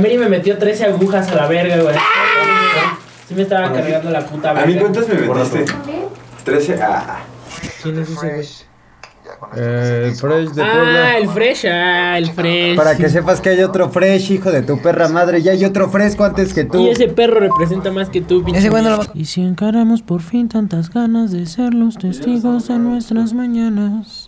[0.00, 1.96] Mary me metió 13 agujas a la verga, güey.
[3.26, 4.62] Sí me estaba cargando la puta verga.
[4.62, 5.64] ¿A mí cuántas me metiste?
[6.44, 6.78] 13.
[6.80, 7.18] Ah.
[7.82, 8.46] ¿Quién es ese güey?
[9.56, 11.18] Eh, el Fresh de Ah, Puebla.
[11.18, 12.76] el fresh, ah, el fresh.
[12.76, 15.42] Para que sepas que hay otro Fresh, hijo de tu perra madre.
[15.42, 16.78] Ya hay otro fresco antes que tú.
[16.86, 18.60] Y ese perro representa más que tú, pinche.
[18.60, 21.96] Ese güey no lo va- Y si encaramos por fin tantas ganas de ser los
[21.98, 24.27] testigos de nuestras mañanas.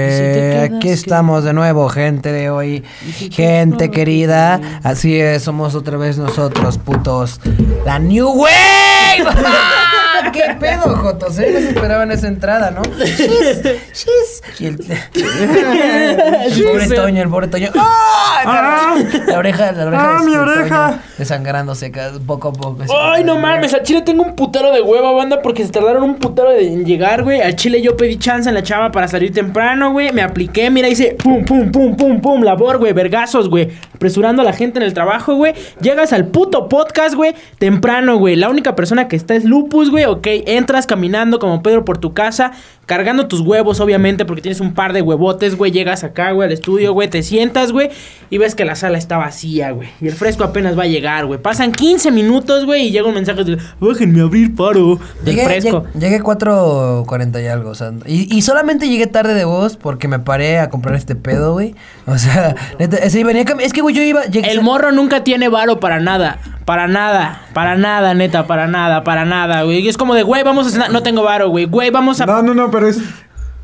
[0.61, 2.83] Aquí estamos de nuevo, gente de hoy.
[3.31, 7.39] Gente querida, así es, somos otra vez nosotros, putos.
[7.85, 9.25] La New Wave.
[10.31, 11.37] ¿Qué pedo, Jotos?
[11.39, 11.51] Eh?
[11.53, 12.81] No se esperaban esa entrada, ¿no?
[12.83, 13.61] Shis,
[13.93, 14.41] shis.
[14.59, 14.77] Y el,
[15.15, 17.69] el pobre Toño, el pobre Toño.
[17.75, 18.95] ¡Ah!
[19.27, 20.03] La oreja, la oreja.
[20.15, 20.99] ¡Ah, de mi Toño oreja!
[21.17, 21.91] Desangrándose
[22.25, 22.83] poco a poco.
[22.83, 22.91] así.
[22.97, 26.15] Ay, no mames, al chile tengo un putero de hueva, banda, porque se tardaron un
[26.15, 27.41] putero de- en llegar, güey.
[27.41, 30.11] Al chile yo pedí chance en la chava para salir temprano, güey.
[30.11, 33.69] Me apliqué, mira, hice pum, pum, pum, pum, pum, labor, güey, vergazos, güey.
[33.95, 35.53] Apresurando a la gente en el trabajo, güey.
[35.81, 38.35] Llegas al puto podcast, güey, temprano, güey.
[38.35, 40.27] La única persona que está es Lupus, güey, ok.
[40.45, 42.51] Entras caminando como Pedro por tu casa,
[42.91, 45.71] cargando tus huevos, obviamente, porque tienes un par de huevotes, güey.
[45.71, 47.89] Llegas acá, güey, al estudio, güey, te sientas, güey,
[48.29, 49.87] y ves que la sala está vacía, güey.
[50.01, 51.39] Y el fresco apenas va a llegar, güey.
[51.41, 55.45] Pasan 15 minutos, güey, y llega un mensaje de, bájenme a abrir paro del Llegué,
[55.45, 55.85] fresco.
[55.95, 60.09] lleg- llegué 4.40 y algo, o sea, y, y solamente llegué tarde de voz porque
[60.09, 61.75] me paré a comprar este pedo, güey.
[62.07, 64.23] O sea, neta, ese venía es que, güey, yo iba...
[64.25, 66.39] llegué- El morro nunca tiene varo para nada.
[66.65, 67.41] Para nada.
[67.53, 68.45] Para nada, neta.
[68.45, 69.03] Para nada.
[69.03, 69.79] Para nada, güey.
[69.79, 70.91] Y es como de, güey, vamos a cenar.
[70.91, 71.65] No tengo varo, güey.
[71.65, 72.25] Güey, vamos a.
[72.27, 72.99] No, no, no, pero es.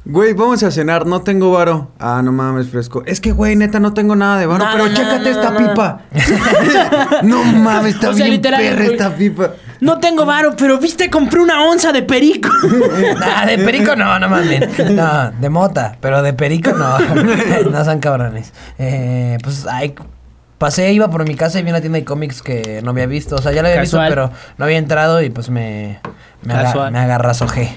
[0.09, 1.91] Güey, vamos a cenar, no tengo varo.
[1.99, 3.03] Ah, no mames, fresco.
[3.05, 4.65] Es que, güey, neta, no tengo nada de varo.
[4.71, 6.01] Pero chécate esta pipa.
[7.23, 8.91] no mames, está O sea, bien literal, perra güey.
[8.91, 9.51] esta pipa.
[9.81, 12.49] No tengo varo, pero viste, compré una onza de perico.
[13.19, 14.89] Nah, de perico no, no mames.
[14.91, 16.97] No, de mota, pero de perico no.
[17.69, 18.53] no son cabrones.
[18.77, 19.93] Eh, pues, ay,
[20.57, 23.35] pasé, iba por mi casa y vi una tienda de cómics que no había visto.
[23.35, 24.07] O sea, ya la había Casual.
[24.09, 25.99] visto, pero no había entrado y pues me,
[26.43, 27.75] me, aga- me agarrazojé.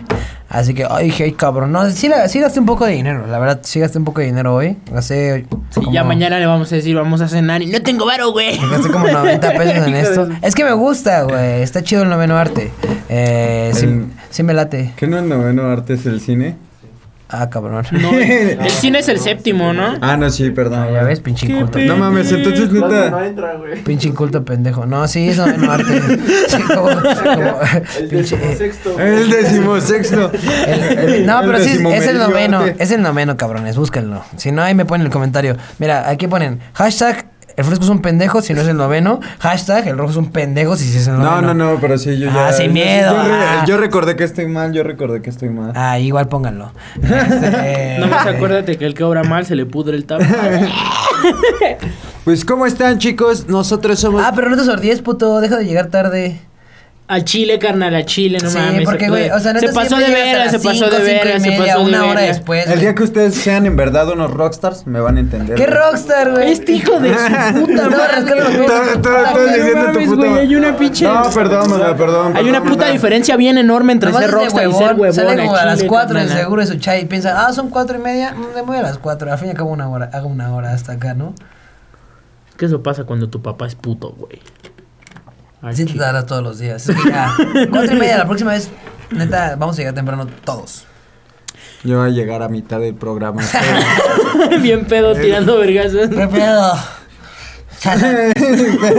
[0.49, 1.71] Así que, ay, ay, cabrón.
[1.71, 3.25] No, sí, la- sí gasté un poco de dinero.
[3.29, 4.77] La verdad, sí gasté un poco de dinero hoy.
[4.91, 5.47] Gasté.
[5.71, 7.63] Sí, como- ya mañana le vamos a decir, vamos a cenar.
[7.63, 8.59] Y no tengo varo, güey.
[8.71, 10.29] Gasté como 90 pesos en esto.
[10.43, 11.63] Es que me gusta, güey.
[11.63, 12.73] Está chido el noveno arte.
[13.09, 14.93] Eh, sí, El- sí me late.
[14.97, 16.57] ¿Qué no es noveno arte es el cine?
[17.33, 17.85] Ah, cabrón.
[17.93, 19.95] No, el, cine es el séptimo, ¿no?
[20.01, 20.81] Ah, no, sí, perdón.
[20.81, 21.79] Ah, ya ves, pinche inculto.
[21.79, 23.27] No mames, entonces No neta.
[23.27, 23.83] entra, güey.
[23.85, 24.85] Pinche inculto pendejo.
[24.87, 26.01] No, sí, es noveno arte.
[26.49, 27.61] Sí, como, como,
[27.99, 28.99] El pinche, eh, sexto.
[28.99, 30.33] El decimosexto.
[30.67, 32.59] el- el- no, El pero sí, es el noveno.
[32.61, 32.77] arte.
[32.83, 33.77] Es el noveno, cabrones.
[33.77, 34.25] Búsquenlo.
[34.37, 35.57] Si no, ahí me ponen el comentario.
[35.79, 37.27] Mira, aquí ponen hashtag
[37.61, 39.21] el fresco es un pendejo si no es el noveno.
[39.39, 41.43] Hashtag el rojo es un pendejo si es el noveno.
[41.43, 42.49] No, no, no, pero sí, yo ya.
[42.49, 43.65] Ah, sin miedo, Yo, re- ah.
[43.67, 45.73] yo recordé que estoy mal, yo recordé que estoy mal.
[45.75, 46.73] Ah, igual pónganlo.
[47.03, 50.25] Este, Nomás acuérdate que el que obra mal se le pudre el tapa.
[52.25, 53.47] Pues, ¿cómo están, chicos?
[53.49, 54.23] Nosotros somos.
[54.25, 55.41] Ah, pero no te sordíes, puto.
[55.41, 56.41] Deja de llegar tarde.
[57.13, 58.85] Al chile, carnal, al chile, no sí, mames.
[58.85, 61.43] porque, se güey, puede- o sea, se pasó de a veras, se pasó de veras,
[61.43, 62.37] se pasó de una hora veras.
[62.37, 62.69] después.
[62.69, 65.57] el día que ustedes sean en verdad unos rockstars, me van a entender.
[65.57, 65.77] ¿Qué güey.
[65.77, 66.53] rockstar, güey?
[66.53, 67.17] Este hijo de su
[67.67, 68.23] puta madre.
[69.93, 72.37] güey, no hay una pinche- No, perdón, perdón.
[72.37, 75.13] Hay una puta diferencia bien enorme entre ser de rockstar y ser huevón.
[75.13, 76.39] Sale como a las chile, 4 de carnal.
[76.45, 78.83] seguro de su chai y piensa, ah, son 4 y media, mm, me voy a
[78.83, 79.33] las 4.
[79.33, 81.35] Al fin y al cabo una hora, hago una hora hasta acá, ¿no?
[82.57, 84.41] Que eso pasa cuando tu papá es puto, güey.
[85.63, 86.89] Así te dará todos los días.
[86.89, 87.35] Es que ya,
[87.71, 88.71] 4 y media, la próxima vez,
[89.11, 90.87] neta, vamos a llegar temprano todos.
[91.83, 93.43] Yo voy a llegar a mitad del programa.
[94.61, 96.09] bien pedo tirando vergazos.
[96.11, 96.75] ¿Qué pedo?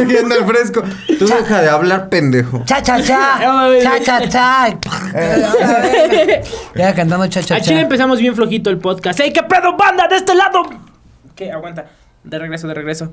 [0.07, 0.81] Viendo el fresco.
[1.19, 2.63] Tú deja de hablar, pendejo.
[2.66, 3.39] cha, cha, cha,
[3.83, 4.79] cha, cha, cha.
[6.75, 7.81] Ya cantando cha, cha, Al chile cha.
[7.81, 9.19] empezamos bien flojito el podcast.
[9.19, 10.07] ¡Ey, qué pedo, banda!
[10.07, 10.63] ¡De este lado!
[11.36, 11.51] ¿Qué?
[11.51, 11.86] Aguanta.
[12.24, 13.12] De regreso, de regreso.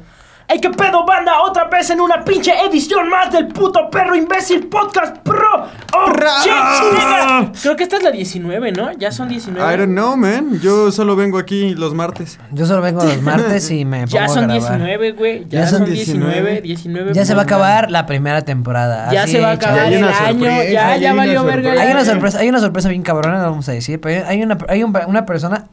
[0.51, 1.43] ¡Ey, qué pedo, banda!
[1.43, 5.67] Otra vez en una pinche edición más del puto perro imbécil podcast pro.
[5.95, 6.07] ¡Oh,
[6.43, 6.53] shit,
[6.95, 7.53] nigga!
[7.61, 8.93] Creo que esta es la 19, ¿no?
[8.93, 9.75] Ya son 19.
[9.75, 10.59] I don't know, man.
[10.63, 12.41] Yo solo vengo aquí los martes.
[12.53, 14.79] Yo solo vengo los martes y me pongo Ya son a grabar.
[14.79, 15.45] 19, güey.
[15.51, 17.13] Ya, Ya son son 19, 19.
[17.13, 19.13] Ya se va a acabar la primera temporada.
[19.13, 20.39] Ya así se va a acabar hay el una año.
[20.47, 21.63] sorpresa, Ya, hay ya una valió verga.
[21.75, 21.83] sorpresa.
[21.85, 24.57] Hay una sorpresa, hay una sorpresa bien cabrona, no vamos a decir, pero hay una,
[24.69, 25.67] hay un- una persona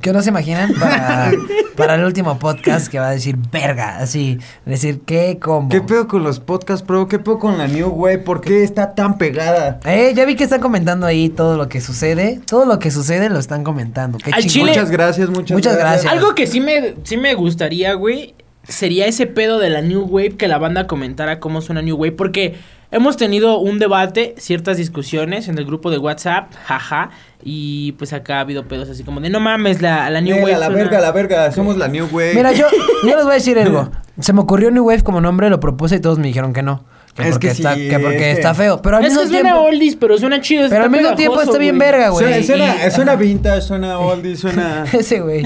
[0.00, 1.30] Que no se imaginan para,
[1.76, 5.68] para el último podcast que va a decir verga, así, decir qué combo.
[5.70, 7.08] ¿Qué pedo con los podcasts, bro?
[7.08, 8.18] ¿Qué pedo con la New Way?
[8.24, 9.80] ¿Por qué está tan pegada?
[9.84, 13.28] Eh, ya vi que están comentando ahí todo lo que sucede, todo lo que sucede
[13.28, 14.18] lo están comentando.
[14.18, 16.12] Qué Al chile- Muchas gracias, muchas, Muchas gracias.
[16.12, 18.34] Algo que sí me, sí me gustaría, güey,
[18.68, 22.12] sería ese pedo de la New Wave, que la banda comentara cómo suena New Wave,
[22.12, 22.56] porque
[22.90, 27.10] hemos tenido un debate, ciertas discusiones en el grupo de WhatsApp, jaja,
[27.44, 30.44] y pues acá ha habido pedos así como de, no mames, la, la New Mira,
[30.46, 31.52] Wave la suena- verga, la verga.
[31.52, 32.34] Somos la New Way.
[32.34, 32.66] Mira, yo,
[33.04, 33.90] yo les voy a decir algo.
[34.20, 36.84] Se me ocurrió New Wave como nombre, lo propuse y todos me dijeron que no.
[37.18, 38.80] Que Es porque, que está, sí, que porque es que- está feo.
[38.80, 39.60] Pero al Es mismo que suena tiempo.
[39.68, 40.68] oldies, pero suena chido.
[40.68, 41.90] Pero al mismo tiempo está bien güey.
[41.90, 42.24] verga, güey.
[42.44, 44.84] Suena, suena, y- suena vintage, suena oldie, suena...
[44.92, 45.42] Ese güey.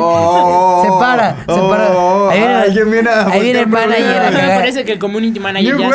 [0.00, 1.90] Oh, Se para, se oh, para.
[1.92, 4.98] oh, Ahí viene- alguien viene a ahí viene el manager a Me parece que el
[4.98, 5.88] community manager ya.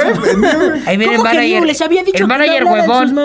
[0.86, 1.66] Ahí viene el ¿Cómo que manager.
[1.66, 3.16] Les había dicho el manager huevón.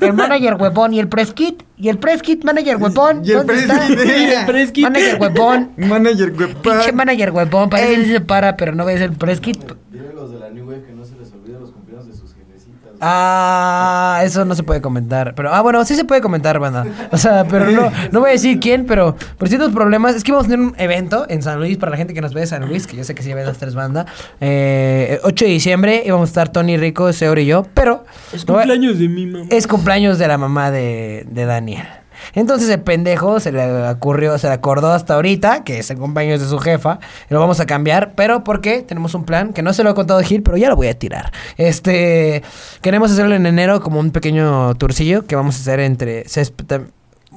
[0.00, 1.62] El manager huevón y el press kit.
[1.80, 3.22] Y el press kit, manager huevón.
[3.24, 3.98] Y el ¿Dónde press kit.
[4.00, 4.82] El press kit.
[4.84, 5.70] Manager huevón.
[5.76, 6.54] Manager, güey.
[6.54, 7.70] Pinche manager huevón.
[7.70, 9.58] Parece que se para, pero no ves el press kit.
[9.92, 12.34] Dile los de la New Wave que no se les olvide los cumpleaños de sus
[12.34, 12.87] jefecitas.
[13.00, 15.34] Ah, eso no se puede comentar.
[15.34, 16.86] Pero, ah, bueno, sí se puede comentar, banda.
[17.10, 20.14] O sea, pero no, no voy a decir quién, pero por ciertos problemas.
[20.16, 22.34] Es que vamos a tener un evento en San Luis para la gente que nos
[22.34, 24.06] ve de San Luis, que yo sé que sí ve las tres bandas.
[24.40, 28.04] Eh, 8 de diciembre íbamos a estar Tony Rico, Seor y yo, pero.
[28.32, 29.46] Es no cumpleaños de mi mamá.
[29.50, 31.86] es cumpleaños de la mamá de, de Daniel.
[32.34, 36.40] Entonces el pendejo se le ocurrió, se le acordó hasta ahorita que es el cumpleaños
[36.40, 36.98] de su jefa.
[37.30, 39.94] Y lo vamos a cambiar, pero porque tenemos un plan que no se lo he
[39.94, 41.32] contado a Gil, pero ya lo voy a tirar.
[41.56, 42.42] Este,
[42.82, 46.24] queremos hacerlo en enero como un pequeño tourcillo que vamos a hacer entre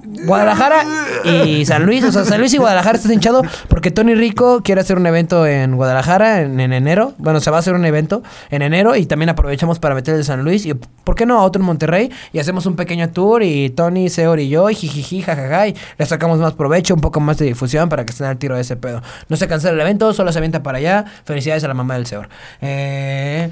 [0.04, 0.84] Guadalajara
[1.24, 2.04] y San Luis.
[2.04, 5.46] O sea, San Luis y Guadalajara está hinchado porque Tony Rico quiere hacer un evento
[5.46, 7.14] en Guadalajara en, en enero.
[7.18, 10.24] Bueno, se va a hacer un evento en enero y también aprovechamos para meter el
[10.24, 11.40] San Luis y, ¿por qué no?
[11.40, 14.76] A otro en Monterrey y hacemos un pequeño tour y Tony, Seor y yo y
[14.76, 18.28] jijiji, jajaja y le sacamos más provecho, un poco más de difusión para que estén
[18.28, 19.02] al tiro de ese pedo.
[19.30, 21.06] No se cancela el evento, solo se avienta para allá.
[21.26, 22.30] Felicidades a la mamá del Seor.
[22.62, 23.50] Eh...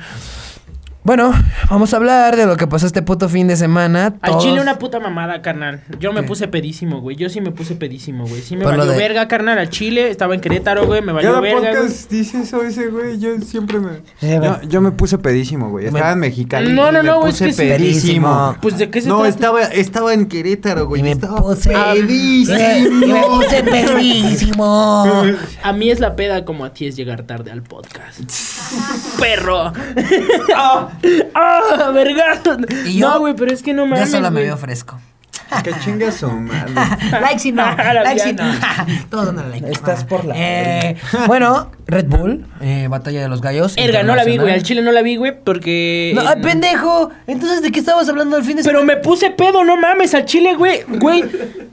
[1.01, 1.31] Bueno,
[1.69, 4.13] vamos a hablar de lo que pasó este puto fin de semana.
[4.22, 5.81] Al Todos- chile una puta mamada, carnal.
[5.98, 6.28] Yo me ¿Qué?
[6.28, 7.16] puse pedísimo, güey.
[7.16, 8.42] Yo sí me puse pedísimo, güey.
[8.42, 10.10] Sí me Por valió de- verga, carnal, al chile.
[10.12, 11.01] Estaba en Querétaro, güey.
[11.01, 11.72] Me valió Cada verga, güey.
[11.84, 13.18] podcast dice eso ese güey.
[13.18, 13.92] Yo siempre me.
[14.22, 15.86] Eh, yo, me puse pedísimo, güey.
[15.88, 16.74] Estaba en Mexicali.
[16.74, 17.57] No, no, no, güey, es puse que sí.
[17.63, 18.56] pedísimo.
[18.62, 19.30] Pues, ¿de qué se No, trata?
[19.30, 21.00] estaba, estaba en Querétaro, güey.
[21.00, 22.60] Y me estaba puse pedísimo.
[22.60, 25.24] Y me puse pedísimo.
[25.63, 28.19] A mí es la peda como a ti es llegar tarde al podcast.
[29.19, 29.72] ¡Perro!
[30.56, 30.88] ¡Ah!
[31.36, 31.91] ¡Ah!
[32.86, 35.00] Yo- No, güey, pero es que no Yo mames, solo me veo fresco.
[35.63, 36.74] Que chinga su madre.
[37.21, 38.44] like si no, A la like si no.
[39.09, 39.68] Todos dan like.
[39.71, 40.95] Estás por la Eh,
[41.25, 43.74] bueno, Red Bull, eh, Batalla de los Gallos.
[43.77, 44.53] Erga, no la vi, güey.
[44.53, 46.12] Al chile no la vi, güey, porque...
[46.15, 47.09] No, ay, pendejo.
[47.27, 48.95] Entonces, ¿de qué estabas hablando el fin de Pero semana?
[48.97, 50.81] me puse pedo, no mames, al chile, güey.
[50.88, 51.24] Güey,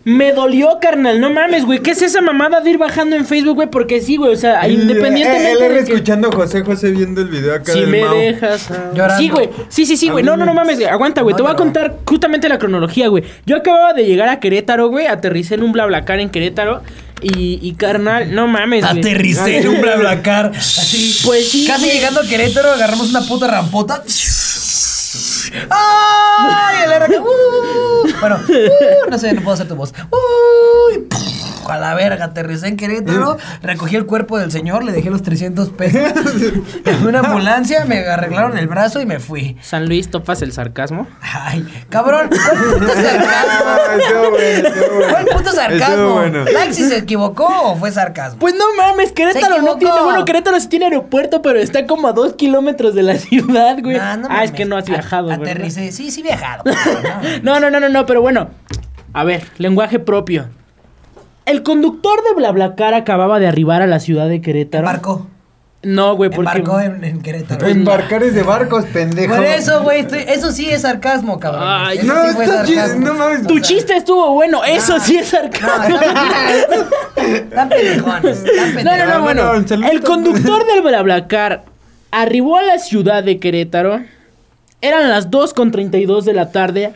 [0.05, 1.81] me dolió, carnal, no mames, güey.
[1.81, 3.69] ¿Qué es esa mamada de ir bajando en Facebook, güey?
[3.71, 5.93] Porque sí, güey, o sea, independientemente Él era de que...
[5.93, 8.17] escuchando a José José viendo el video acá Si del me Mau.
[8.17, 8.71] dejas.
[8.71, 8.91] ah.
[8.95, 9.17] Llorando.
[9.23, 9.49] Sí, güey.
[9.69, 10.25] Sí, sí, sí, güey.
[10.25, 10.89] No, no, no mames, güey.
[10.89, 11.33] Aguanta, güey.
[11.33, 13.25] No Te voy a contar justamente la cronología, güey.
[13.45, 15.07] Yo acababa de llegar a Querétaro, güey.
[15.07, 16.83] Aterricé en un BlaBlaCar en Querétaro.
[17.23, 18.85] Y, y carnal, no mames.
[18.85, 20.53] Aterricé en un BlaBlaCar.
[20.55, 21.19] Así.
[21.25, 24.03] Pues sí, Casi llegando a Querétaro, agarramos una puta rampota.
[25.71, 26.77] ¡Ay!
[26.85, 27.19] El R.
[27.21, 29.93] Uh, bueno, uh, no sé, no puedo hacer tu voz.
[30.11, 31.07] Uy,
[31.73, 35.71] a la verga, aterricé en Querétaro, recogí el cuerpo del señor, le dejé los 300
[35.71, 36.03] pesos
[36.85, 39.57] en una ambulancia, me arreglaron el brazo y me fui.
[39.63, 41.07] San Luis, topas el sarcasmo.
[41.21, 43.77] Ay, cabrón, ¿cuál puto sarcasmo?
[43.99, 45.09] Estuvo bueno, estuvo bueno.
[45.11, 46.15] ¿Cuál puto sarcasmo?
[46.15, 46.45] Bueno.
[46.71, 48.39] Si se equivocó o fue sarcasmo.
[48.39, 50.01] Pues no mames, Querétaro no tiene.
[50.03, 53.97] Bueno, Querétaro sí tiene aeropuerto, pero está como a dos kilómetros de la ciudad, güey.
[53.97, 55.41] Nah, no ah, es que no has viajado, güey.
[55.41, 56.65] Aterricé, sí, sí, viajado.
[57.43, 58.51] No, no, no, no, no, pero bueno.
[59.13, 60.49] A ver, lenguaje propio.
[61.47, 64.85] El conductor de BlaBlaCar acababa de arribar a la ciudad de Querétaro.
[64.87, 65.27] Embarcó.
[65.83, 66.59] No, güey, porque.
[66.59, 67.67] Embarcó en, en Querétaro.
[67.69, 69.37] Embarcar es de barcos, pendejo.
[69.37, 71.63] Por eso, güey, estoy- eso sí es sarcasmo, cabrón.
[71.65, 73.07] Ay, eso No, sí fue está chido, sarcasmo.
[73.07, 73.47] no mames.
[73.47, 75.97] Tu chiste estuvo bueno, eso sí es No, sarcasmo.
[76.01, 79.09] están- están pendejones, están No, no, pendejones.
[79.09, 79.47] no, bueno.
[79.49, 79.91] bueno, saludos.
[79.93, 81.65] El conductor del BlaBlaCar
[82.11, 84.01] arribó a la ciudad de Querétaro.
[84.81, 86.95] Eran las 2 con 32 de la tarde.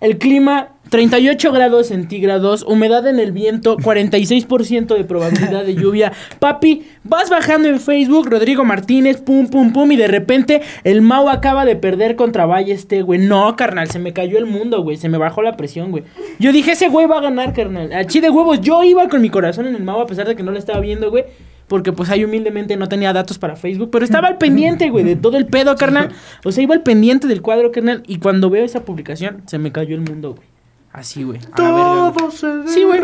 [0.00, 6.12] El clima 38 grados centígrados, humedad en el viento, 46% de probabilidad de lluvia.
[6.38, 11.30] Papi, vas bajando en Facebook, Rodrigo Martínez, pum, pum, pum, y de repente el Mau
[11.30, 13.18] acaba de perder contra Balleste, güey.
[13.18, 14.98] No, carnal, se me cayó el mundo, güey.
[14.98, 16.04] Se me bajó la presión, güey.
[16.38, 17.90] Yo dije, ese güey va a ganar, carnal.
[17.94, 20.42] A de huevos, yo iba con mi corazón en el Mau a pesar de que
[20.42, 21.24] no lo estaba viendo, güey.
[21.68, 25.16] Porque pues ahí humildemente no tenía datos para Facebook, pero estaba al pendiente, güey, de
[25.16, 26.10] todo el pedo, carnal.
[26.44, 28.02] O sea, iba al pendiente del cuadro, carnal.
[28.06, 30.51] Y cuando veo esa publicación, se me cayó el mundo, güey.
[30.94, 31.40] Así, güey.
[31.52, 32.68] a la verga, güey.
[32.68, 33.00] Sí, güey.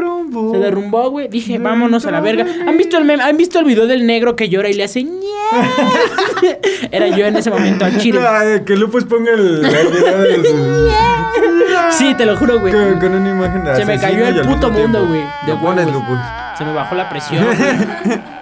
[0.53, 1.29] Se derrumbó, güey.
[1.29, 2.45] Dije, vámonos a la verga.
[2.67, 3.23] ¿Han visto el meme?
[3.23, 5.11] ¿Han visto el video del negro que llora y le hace ñe?
[6.91, 8.21] Era yo en ese momento al chile.
[8.29, 10.89] Ay, que Lupus ponga el, el video de su-
[11.93, 12.73] Sí, te lo juro, güey.
[12.73, 15.23] con, con una imagen de Se me cayó el puto mundo, güey.
[15.47, 15.87] De pones.
[15.87, 16.19] Lupus.
[16.59, 18.21] Se me bajó la presión, güey.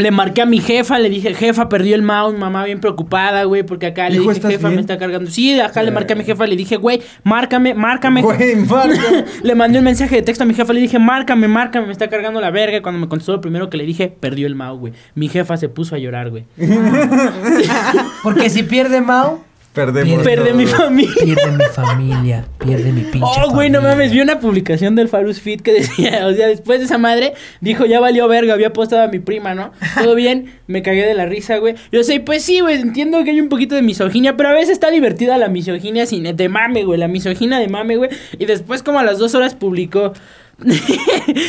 [0.00, 3.62] Le marqué a mi jefa, le dije, jefa, perdió el mouse, mamá bien preocupada, güey,
[3.62, 5.30] porque acá le Hijo, dije, ¿estás jefa, me está cargando.
[5.30, 8.22] Sí, acá le marqué a mi jefa, le dije, güey, márcame, márcame.
[8.22, 9.24] Güey, marca.
[9.42, 12.08] le mandé un mensaje de texto a mi jefa, le dije, márcame, márcame, me está
[12.08, 12.78] cargando la verga.
[12.78, 14.92] Y Cuando me contestó lo primero que le dije, perdió el mouse, güey.
[15.14, 16.44] Mi jefa se puso a llorar, güey.
[18.22, 19.40] Porque si pierde Mau,
[19.72, 20.24] Perdemos.
[20.24, 20.54] Perdí todo.
[20.56, 21.14] mi familia.
[21.24, 25.40] pierde mi familia, pierde mi pinche Oh, güey, no mames, vi una publicación del Farus
[25.40, 29.02] Fit que decía, o sea, después de esa madre, dijo, ya valió verga, había postado
[29.02, 29.70] a mi prima, ¿no?
[29.94, 31.76] Todo bien, me cagué de la risa, güey.
[31.92, 34.70] Yo sé, pues sí, güey, entiendo que hay un poquito de misoginia, pero a veces
[34.70, 38.10] está divertida la misoginia sin, de mame, güey, la misoginia de mame, güey.
[38.38, 40.12] Y después, como a las dos horas, publicó.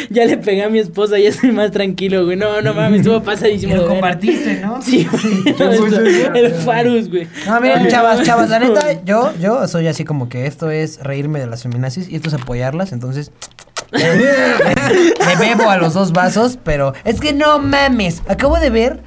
[0.10, 2.38] Ya le pegué a mi esposa, ya estoy más tranquilo, güey.
[2.38, 3.75] No, no mames, estuvo pasadísimo.
[3.75, 4.82] lo compartiste, ¿no?
[4.82, 5.56] Sí, güey.
[6.36, 7.27] El Farus, güey.
[7.46, 11.39] No, miren, chavas, chavas, la neta, yo, yo soy así como que esto es reírme
[11.39, 13.32] de las feminazis y esto es apoyarlas, entonces
[13.91, 19.01] le bebo a los dos vasos, pero es que no mames, acabo de ver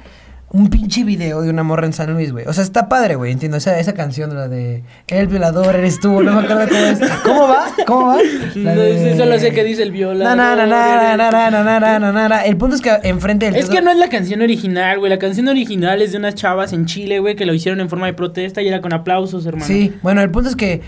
[0.49, 2.45] un pinche video de una morra en San Luis, güey.
[2.47, 3.57] O sea, está padre, güey, entiendo.
[3.57, 6.99] Esa, esa canción, la de El violador eres tú, no me acuerdo cómo es.
[7.23, 7.67] ¿Cómo va?
[7.85, 8.17] ¿Cómo va?
[8.55, 9.11] La de...
[9.11, 10.37] no, solo sé que dice el violador.
[10.37, 13.55] Na, na, na, el punto es que enfrente del...
[13.55, 15.09] Es que no es la canción original, güey.
[15.09, 18.05] La canción original es de unas chavas en Chile, güey, que lo hicieron en forma
[18.05, 19.65] de protesta y era con aplausos, hermano.
[19.65, 20.81] Sí, bueno, el punto es que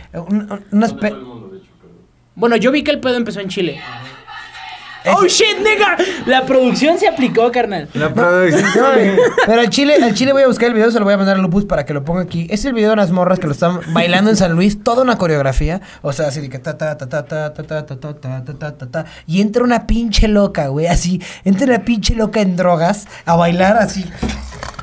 [2.35, 3.79] Bueno, yo vi que el pedo empezó en Chile.
[5.15, 5.97] ¡Oh, shit, nigga!
[6.25, 7.87] La producción se aplicó, carnal.
[7.93, 9.17] La producción.
[9.45, 11.37] Pero al chile, al chile voy a buscar el video, se lo voy a mandar
[11.37, 12.47] a Lupus para que lo ponga aquí.
[12.49, 15.17] Es el video de unas morras que lo están bailando en San Luis, toda una
[15.17, 15.81] coreografía.
[16.01, 18.43] O sea, así de que ta ta ta ta ta ta ta ta ta ta
[18.43, 22.41] ta ta ta ta y entra una pinche loca, güey, así, entra una pinche loca
[22.41, 24.05] en drogas a bailar así.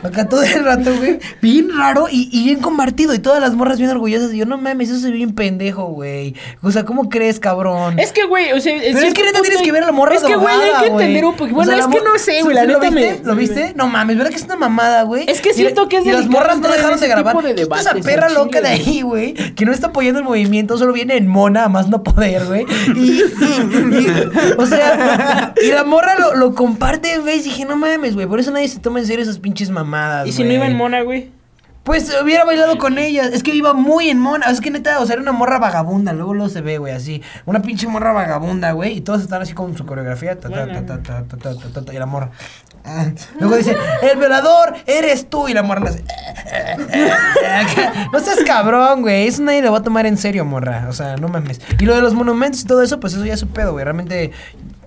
[0.04, 1.18] Acá todo el rato, güey.
[1.40, 3.14] Bien raro y, y bien compartido.
[3.14, 4.32] Y todas las morras bien orgullosas.
[4.34, 6.34] Y yo, no mames, eso ve bien pendejo, güey.
[6.62, 7.98] O sea, ¿cómo crees, cabrón?
[7.98, 8.76] Es que, güey, o sea.
[8.80, 10.86] Pero es que neta tienes que ver a la morra Es que, güey, hay que
[10.88, 11.56] entender un poquito.
[11.56, 13.18] Bueno, O sea, es que no sé, güey, la ¿Sí neta ¿Lo viste?
[13.22, 13.24] me.
[13.26, 13.72] ¿Lo viste?
[13.76, 15.24] No mames, ¿verdad que es una mamada, güey?
[15.26, 17.36] Es que siento que es Y las morras no dejaron de grabar.
[17.42, 19.32] de Quita esa debates perra al loca de chile, ahí, güey.
[19.54, 22.66] Que no está apoyando el movimiento, solo viene en mona, a más no poder, güey.
[22.94, 24.06] Y, y-
[24.58, 27.42] o sea, y la morra lo, lo comparte Face.
[27.44, 28.26] Dije, no mames, güey.
[28.26, 29.93] Por eso nadie se toma en serio esas pinches mamadas.
[30.26, 31.30] ¿Y si no iba en mona, güey?
[31.84, 33.24] Pues hubiera bailado con ella.
[33.26, 34.50] Es que iba muy en mona.
[34.50, 36.14] Es que neta, o sea, era una morra vagabunda.
[36.14, 37.20] Luego luego se ve, güey, así.
[37.44, 38.96] Una pinche morra vagabunda, güey.
[38.96, 40.40] Y todos están así con su coreografía.
[40.40, 42.30] Ta, ta, ta, ta, ta, ta, ta, ta, ta, y la morra.
[42.86, 43.08] ah.
[43.38, 45.46] Luego dice, el violador eres tú.
[45.46, 46.02] Y la morra hace,
[48.12, 49.26] No seas cabrón, güey.
[49.28, 50.86] Eso nadie lo va a tomar en serio, morra.
[50.88, 51.60] O sea, no mames.
[51.78, 53.84] Y lo de los monumentos y todo eso, pues eso ya es su pedo, güey.
[53.84, 54.32] Realmente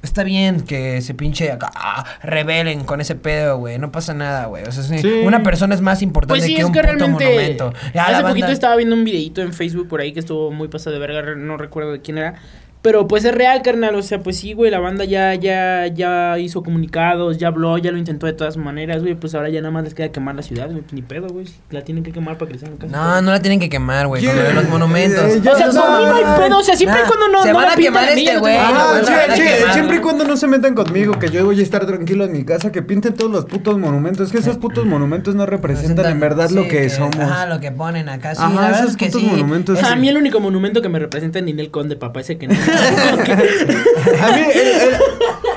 [0.08, 3.78] está bien que se pinche acá, ah, rebelen con ese pedo, güey.
[3.78, 4.64] No pasa nada, güey.
[4.64, 6.94] O sea, sí, una persona es más importante Pues sí, que es un que puto
[6.94, 7.26] realmente.
[7.26, 7.74] monumento.
[7.94, 10.68] Ya, hace banda- poquito estaba viendo un videito en Facebook por ahí que estuvo muy
[10.68, 12.36] pasado de verga, no recuerdo de quién era.
[12.82, 13.96] Pero pues es real, carnal.
[13.96, 17.92] O sea, pues sí, güey, la banda ya, ya, ya hizo comunicados, ya habló, ya
[17.92, 19.16] lo intentó de todas maneras, güey.
[19.16, 20.84] Pues ahora ya nada más les queda quemar la ciudad, güey.
[20.92, 21.46] Ni pedo, güey.
[21.72, 22.92] La tienen que quemar para que les hagan caso.
[22.96, 24.44] No, no la tienen que quemar, güey, con ¿Quién?
[24.44, 25.20] lo de los monumentos.
[25.36, 26.58] Eh, O sea, no, para mí no hay pedo.
[26.60, 27.44] O sea, siempre y Nah, cuando no.
[27.44, 29.02] se no van la a pintan quemar este güey, Ah,
[29.36, 32.26] sí, sí, siempre y cuando no se metan conmigo, que yo voy a estar tranquilo
[32.26, 34.32] en mi casa, que pinten todos los putos monumentos.
[34.32, 37.18] Que esos putos monumentos no representan en verdad lo que, somos.
[37.18, 38.34] Ajá, lo que ponen acá.
[38.36, 39.28] Sí, Ajá, la verdad esos es que putos sí.
[39.28, 39.78] monumentos.
[39.78, 42.22] O sea, Es- a mí el único monumento que me representa es Ninel Conde, papá,
[42.22, 42.56] ese que no.
[44.22, 44.98] A mí, el, el-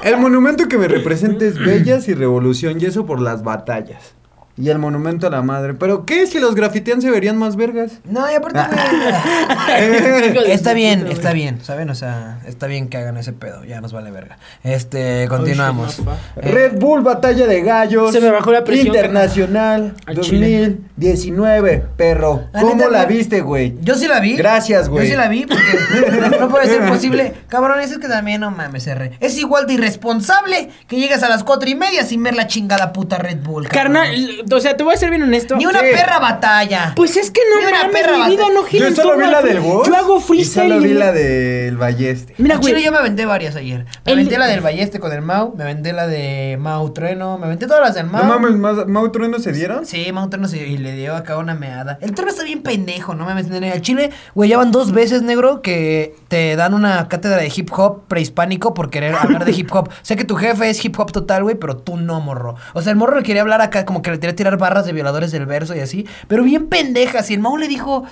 [0.02, 4.14] el monumento que me representa es Bellas y Revolución, y eso por las batallas.
[4.59, 5.73] Y el monumento a la madre.
[5.75, 6.26] ¿Pero qué?
[6.26, 7.92] Si los grafitean se verían más vergas.
[8.04, 8.61] No, y aparte,
[10.35, 10.50] güey.
[10.50, 11.88] está bien, está bien, ¿saben?
[11.90, 13.64] O sea, está bien que hagan ese pedo.
[13.64, 14.38] Ya nos vale verga.
[14.62, 15.99] Este, continuamos.
[16.00, 16.02] Eh,
[16.42, 18.12] Red Bull Batalla de Gallos.
[18.12, 20.76] Se me bajó la presión, Internacional Al chile.
[20.97, 22.45] 2019, perro.
[22.52, 23.75] La ¿Cómo neta, la viste, güey?
[23.80, 24.37] Yo sí la vi.
[24.37, 25.07] Gracias, güey.
[25.07, 27.35] Yo sí la vi porque no puede ser posible.
[27.49, 29.12] Cabrón, eso es que también no mames, R.
[29.21, 32.92] Es igual de irresponsable que llegas a las cuatro y media sin ver la chingada
[32.92, 33.69] puta Red Bull.
[33.69, 33.95] cabrón.
[33.95, 35.57] Carnal, o sea, te voy a ser bien honesto.
[35.57, 35.87] Ni una Sí.
[35.92, 36.92] perra batalla.
[36.97, 38.97] Pues es que no Ni una mames, perra mi vida bata- no gira Yo en
[38.97, 39.88] solo vi la del Boss.
[39.88, 40.69] Yo hago Y freestyle.
[40.73, 42.35] solo vi la del Balleste.
[42.38, 42.85] Mira, Al chile güey.
[42.85, 43.85] yo me aventé varias ayer.
[44.04, 47.38] Me El- aventé la del Balleste con el Mau, me aventé la de Mau Trueno,
[47.38, 48.23] me aventé todas las del Mau.
[48.25, 49.87] No mames, ¿más- ¿Mau Trueno se dieron?
[49.87, 51.99] Sí, Mau Trueno se, y le dio acá una meada.
[52.00, 53.49] El trueno está bien pendejo, no mames.
[53.49, 53.73] nene.
[53.73, 57.71] Al Chile, güey, ya van dos veces, negro, que te dan una cátedra de hip
[57.76, 59.88] hop prehispánico por querer hablar de hip hop.
[60.02, 62.54] sé que tu jefe es hip hop total, güey, pero tú no, morro.
[62.75, 64.92] O sea, el morro le quería hablar acá, como que le quería tirar barras de
[64.92, 66.06] violadores del verso y así.
[66.28, 67.30] Pero bien pendejas.
[67.30, 68.04] Y el Mau le dijo.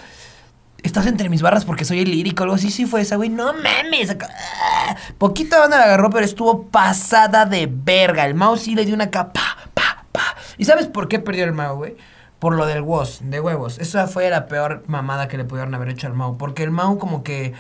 [0.81, 3.29] Estás entre mis barras porque soy el lírico, algo así, sí fue esa, güey.
[3.29, 4.17] No mames.
[4.21, 4.97] ah.
[5.19, 8.25] Poquita banda la agarró, pero estuvo pasada de verga.
[8.25, 9.41] El Mao sí le dio una capa,
[9.75, 10.37] pa, pa.
[10.57, 11.97] ¿Y sabes por qué perdió el Mao, güey?
[12.39, 13.81] Por lo del WOS, de huevos.
[13.81, 16.39] Esa fue la peor mamada que le pudieron haber hecho al Mao.
[16.39, 17.55] Porque el Mao como que...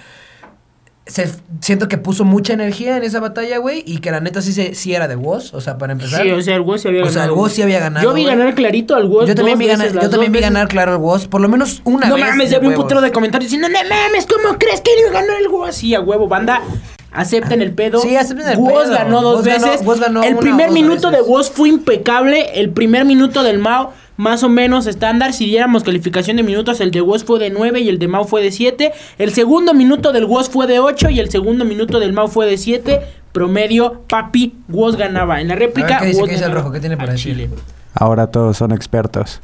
[1.08, 1.28] se-
[1.60, 3.82] siento que puso mucha energía en esa batalla, güey.
[3.84, 5.52] Y que la neta sí, se, sí era de WOS.
[5.54, 6.22] O sea, para empezar.
[6.22, 7.14] Sí, o sea, el WOS sí había O ganado.
[7.14, 9.26] sea, el WOS sí había ganado, Yo vi ganar clarito al WOS.
[9.28, 10.52] yo también vi ganar, veces, yo también vi veces.
[10.52, 11.26] ganar claro el WOS.
[11.26, 12.24] Por lo menos una No vez.
[12.24, 15.08] mames, de ya vi un putero de comentarios diciendo, no mames, ¿cómo crees que iba
[15.10, 15.74] a ganar el WOS?
[15.74, 16.62] Sí, a huevo, banda.
[17.10, 18.00] Acepten el pedo.
[18.00, 18.92] Sí, acepten el WOS pedo.
[18.94, 19.84] ganó dos ganó- veces.
[19.84, 22.60] WOS ganó el primer o minuto de WOS fue impecable.
[22.60, 25.32] El primer minuto del Mao, más o menos estándar.
[25.32, 28.24] Si diéramos calificación de minutos, el de WOS fue de 9 y el de Mao
[28.26, 28.92] fue de 7.
[29.16, 32.44] El segundo minuto del WOS fue de 8 y el segundo minuto del Mao fue
[32.46, 33.00] de 7.
[33.32, 35.40] Promedio, papi, WOS ganaba.
[35.40, 36.72] En la réplica, A ver, ¿qué dice- WOS qué dice el rojo?
[36.72, 37.32] ¿Qué tiene para decir?
[37.34, 37.50] Chile.
[37.94, 39.40] Ahora todos son expertos.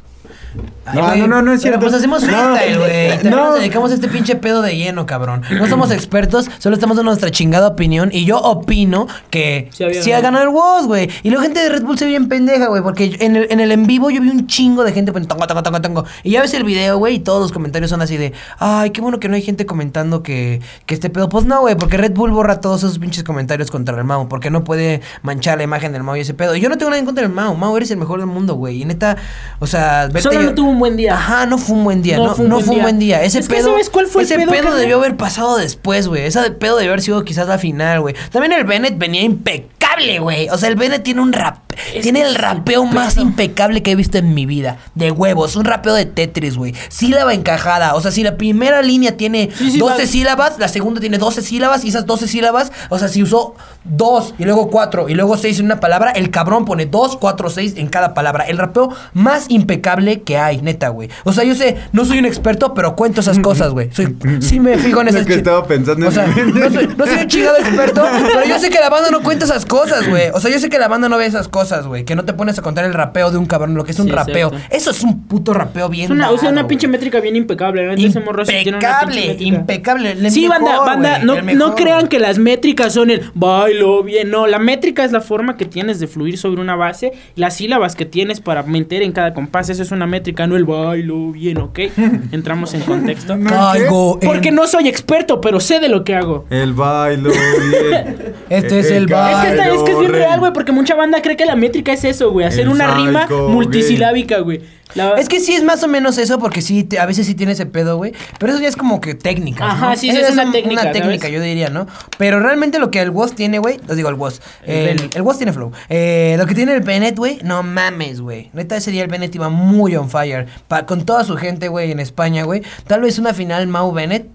[0.85, 1.79] Ay, No, no, no, no es pero cierto.
[1.81, 3.09] Pues hacemos No, freestyle, güey.
[3.09, 3.45] También no.
[3.47, 5.41] nos dedicamos a este pinche pedo de lleno, cabrón.
[5.51, 8.09] No somos expertos, solo estamos dando nuestra chingada opinión.
[8.13, 10.43] Y yo opino que Sí había sí ha ganado.
[10.43, 11.09] el WOS, güey.
[11.23, 12.81] Y luego gente de Red Bull se ve bien pendeja, güey.
[12.81, 15.47] Porque en el, en el en vivo yo vi un chingo de gente poniendo tango,
[15.47, 16.05] tango, tango, tango.
[16.23, 19.01] Y ya ves el video, güey, y todos los comentarios son así de, ay, qué
[19.01, 21.29] bueno que no hay gente comentando que, que este pedo.
[21.29, 24.29] Pues no, güey, porque Red Bull borra todos esos pinches comentarios contra el Mao.
[24.29, 26.55] Porque no puede manchar la imagen del Mao y ese pedo.
[26.55, 27.55] Y yo no tengo nada en contra del Mao.
[27.55, 28.81] Mao, eres el mejor del mundo, güey.
[28.81, 29.17] Y neta,
[29.59, 31.13] o sea, Yo- no tuvo un buen día.
[31.15, 32.17] Ajá, no fue un buen día.
[32.17, 33.21] No, no fue un buen día.
[33.23, 33.71] Ese Es que, pedo.
[33.71, 34.79] ¿sabes cuál fue el ese pedo, pedo carnal?
[34.79, 36.25] debió haber pasado después, güey.
[36.25, 38.15] Ese pedo debió haber sido quizás la final, güey.
[38.31, 40.49] También el Bennett venía impecable, güey.
[40.49, 41.59] O sea, el Bennett tiene un rap.
[41.93, 43.23] Es tiene que el el rapeo más pedo.
[43.25, 44.77] impecable que he visto en mi vida.
[44.95, 45.55] De huevos.
[45.57, 46.73] Un rapeo de Tetris, güey.
[46.89, 47.95] Sílaba encajada.
[47.95, 51.17] O sea, si la primera línea tiene Sí, sí, 12 va- sílabas, la segunda tiene
[51.17, 55.15] 12 sílabas y esas 12 sílabas, o sea, si usó 2 y luego 4 y
[55.15, 58.45] luego 6 en una palabra, el cabrón pone 2, 4, 6 en cada palabra.
[58.45, 61.09] El rapeo más impecable que hay, neta, güey.
[61.23, 63.89] O sea, yo sé, no soy un experto, pero cuento esas cosas, güey.
[63.91, 66.87] Soy- Sí me fijo en Lo esas que chi- estaba pensando O sea, no soy,
[66.97, 68.03] no soy un chingado experto,
[68.33, 70.29] pero yo sé que la banda no cuenta esas cosas, güey.
[70.33, 72.03] O sea, yo sé que la banda no ve esas cosas, güey.
[72.05, 74.07] Que no te pones a contar el rapeo de un cabrón, lo que es un
[74.07, 74.47] Sí, rapeo.
[74.49, 74.75] exacto.
[74.75, 77.83] Eso es un puto rapeo bien Es una, o sea, una pinche métrica bien impecable.
[77.95, 80.29] Impecable, impecable.
[80.29, 84.47] Sí, mejor, banda, banda, no, no crean que las métricas son el bailo bien, no,
[84.47, 88.05] la métrica es la forma que tienes de fluir sobre una base, las sílabas que
[88.05, 91.79] tienes para meter en cada compás, eso es una métrica, no el bailo bien, ¿ok?
[92.31, 93.35] Entramos en contexto.
[93.37, 96.45] No, Caigo en- Porque no soy experto, pero sé de lo que hago.
[96.49, 98.35] El bailo bien.
[98.49, 100.95] Este es el Es que, está- es que es bien Bailo, real, güey, porque mucha
[100.95, 104.61] banda cree que la métrica es eso, güey, hacer El una rima multisilábica, güey.
[104.93, 107.33] La- Es que sí es más o menos eso, porque sí, te- a veces sí
[107.35, 108.13] tiene ese pedo, güey.
[108.39, 109.65] Pero eso ya es como que técnica.
[109.65, 109.95] Ajá, ¿no?
[109.95, 111.87] sí, sí, es una técnica, Una técnica, yo diría, ¿no?
[112.17, 114.41] Pero realmente lo que el WOS tiene, güey, lo digo el WOS.
[114.63, 115.71] El El, WOS tiene flow.
[115.89, 118.51] Eh, lo que tiene el Bennett, güey, no mames, güey.
[118.53, 120.45] Neta, ese día el Bennett iba muy on fire.
[120.67, 122.61] Pa- con toda su gente, güey, en España, güey.
[122.87, 124.27] Tal vez una final Mau Bennett.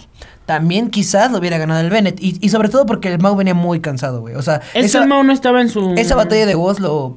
[0.47, 2.21] También quizás lo hubiera ganado el Bennett.
[2.21, 4.35] Y, y sobre todo porque el Mau venía muy cansado, güey.
[4.35, 5.95] O sea, es que esa, Mao no estaba en su...
[5.97, 7.17] esa batalla de WOS lo.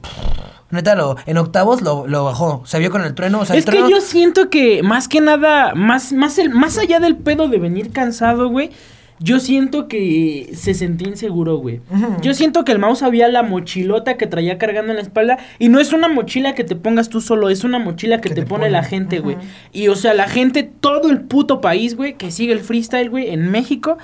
[0.73, 2.63] Neta, lo, en octavos lo, lo bajó.
[2.65, 3.41] Se vio con el trueno.
[3.41, 6.77] O sea, el es que yo siento que más que nada, más, más, el, más
[6.77, 8.71] allá del pedo de venir cansado, güey.
[9.19, 11.79] Yo siento que se sentía inseguro, güey.
[12.21, 15.37] Yo siento que el mouse sabía la mochilota que traía cargando en la espalda.
[15.59, 18.35] Y no es una mochila que te pongas tú solo, es una mochila que, Que
[18.35, 18.71] te, te pone, pone.
[18.71, 19.37] la gente, güey.
[19.71, 23.29] Y o sea, la gente, todo el puto país, güey, que sigue el freestyle, güey,
[23.29, 23.97] en México,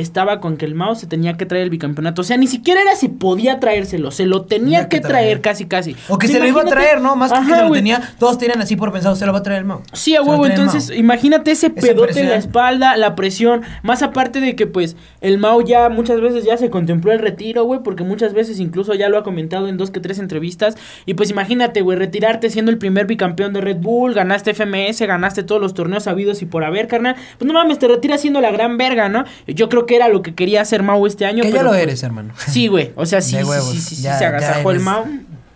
[0.00, 2.20] estaba con que el mouse se tenía que traer el bicampeonato.
[2.22, 5.16] O sea, ni siquiera era si podía traérselo, se lo tenía, Tenía que que traer
[5.26, 5.40] traer.
[5.40, 5.96] casi, casi.
[6.08, 7.14] O que sea, se lo iba a traer, ¿no?
[7.16, 8.02] Más que que Ajá, se lo tenía.
[8.18, 9.80] Todos tienen así por pensado, se lo va a traer el Mau.
[9.92, 14.40] Sí, a huevo, entonces imagínate ese Esa pedote en la espalda, la presión, más aparte
[14.40, 18.04] de que pues el Mao ya muchas veces ya se contempló el retiro, güey, porque
[18.04, 21.80] muchas veces incluso ya lo ha comentado en dos que tres entrevistas, y pues imagínate,
[21.82, 26.06] güey, retirarte siendo el primer bicampeón de Red Bull, ganaste FMS, ganaste todos los torneos
[26.06, 29.24] habidos y por haber, carnal, pues no mames, te retiras siendo la gran verga, ¿no?
[29.46, 31.42] Yo creo que era lo que quería hacer Mao este año.
[31.42, 32.34] Que ya lo pues, eres, hermano.
[32.48, 33.70] Sí, güey, o sea, sí, De sí, huevos.
[33.72, 35.06] sí, sí, sí, Ya- se agasajó el Mao.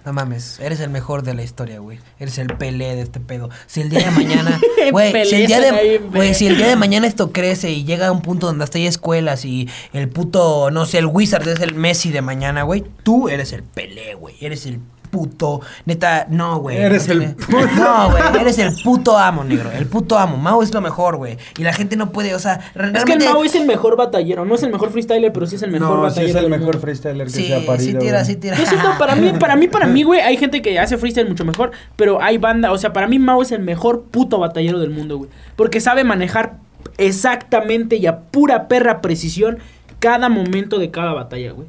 [0.03, 1.99] No mames, eres el mejor de la historia, güey.
[2.19, 3.51] Eres el Pelé de este pedo.
[3.67, 4.59] Si el día de mañana,
[4.93, 8.07] güey, si el día de, güey, si el día de mañana esto crece y llega
[8.07, 11.61] a un punto donde hasta hay escuelas y el puto, no sé, el Wizard es
[11.61, 14.37] el Messi de mañana, güey, tú eres el Pelé, güey.
[14.41, 16.77] Eres el puto, neta, no, güey.
[16.79, 17.67] Eres no el puto.
[17.77, 19.71] No, güey, eres el puto amo, negro.
[19.73, 20.37] El puto amo.
[20.37, 21.37] Mau es lo mejor, güey.
[21.59, 23.97] Y la gente no puede, o sea, Es que el realmente- Mao es el mejor
[23.97, 26.39] batallero, no es el mejor freestyler, pero sí es el mejor No, sí batallero.
[26.39, 26.81] es el mejor mundo.
[26.81, 28.01] freestyler que Sí, se ha parido.
[28.01, 28.57] sí tira, sí tira.
[28.57, 31.45] Yo siento, para mí, para mí, para mí, güey, hay gente que hace freestyle mucho
[31.45, 34.91] mejor, pero hay banda, o sea, para mí Mao es el mejor puto batallero del
[34.91, 35.31] mundo, güey.
[35.57, 36.55] Porque sabe manejar
[36.99, 39.59] exactamente y a pura perra precisión
[39.99, 41.67] cada momento de cada batalla, güey.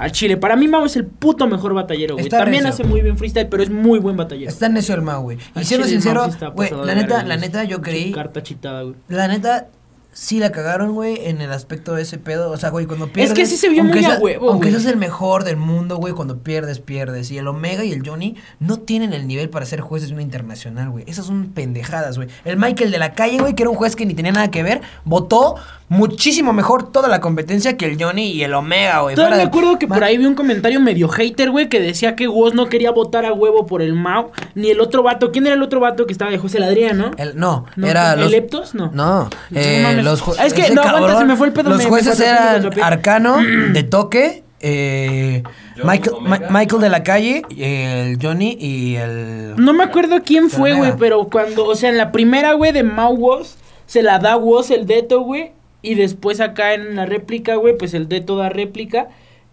[0.00, 2.24] Al chile, para mí Mao es el puto mejor batallero, güey.
[2.24, 4.48] Está También hace muy bien freestyle, pero es muy buen batallero.
[4.48, 5.36] Está necio el Mau, güey.
[5.54, 8.10] Y siendo sincero, güey, la neta, la neta, yo creí.
[8.10, 8.94] Carta chitada, güey.
[9.08, 9.68] La neta,
[10.12, 12.50] sí la cagaron, güey, en el aspecto de ese pedo.
[12.50, 13.34] O sea, güey, cuando pierdes.
[13.34, 16.38] que sí se vio muy a huevo, Aunque seas el mejor del mundo, güey, cuando
[16.38, 17.30] pierdes, pierdes.
[17.30, 20.22] Y el Omega y el Johnny no tienen el nivel para ser jueces de una
[20.22, 21.04] internacional, güey.
[21.06, 22.28] Esas son pendejadas, güey.
[22.44, 24.62] El Michael de la calle, güey, que era un juez que ni tenía nada que
[24.62, 25.56] ver, votó
[25.88, 29.16] muchísimo mejor toda la competencia que el Johnny y el Omega, güey.
[29.16, 32.28] Todavía me acuerdo que por ahí vi un comentario medio hater, güey, que decía que
[32.28, 35.32] Woz no quería votar a huevo por el Mao, ni el otro vato.
[35.32, 37.10] ¿Quién era el otro vato que estaba de José Ladría, no?
[37.16, 38.30] El- no, No, era ¿el los...
[38.30, 38.74] Leptos?
[38.74, 40.26] No, No eh, mames.
[40.26, 42.26] los es que, no, aguanta, se me fue el pedo, Los me- me jueces me
[42.26, 42.70] eran.
[42.82, 43.38] Arcano,
[43.72, 45.42] de toque, eh,
[45.82, 46.16] Michael,
[46.50, 49.54] Michael de la calle, el Johnny y el...
[49.56, 52.82] No me acuerdo quién fue, güey, pero cuando, o sea, en la primera, güey, de
[52.82, 53.54] Mao Woz,
[53.86, 57.94] se la da Woz el Deto, güey, y después acá en la réplica, güey, pues
[57.94, 59.08] el Deto da réplica.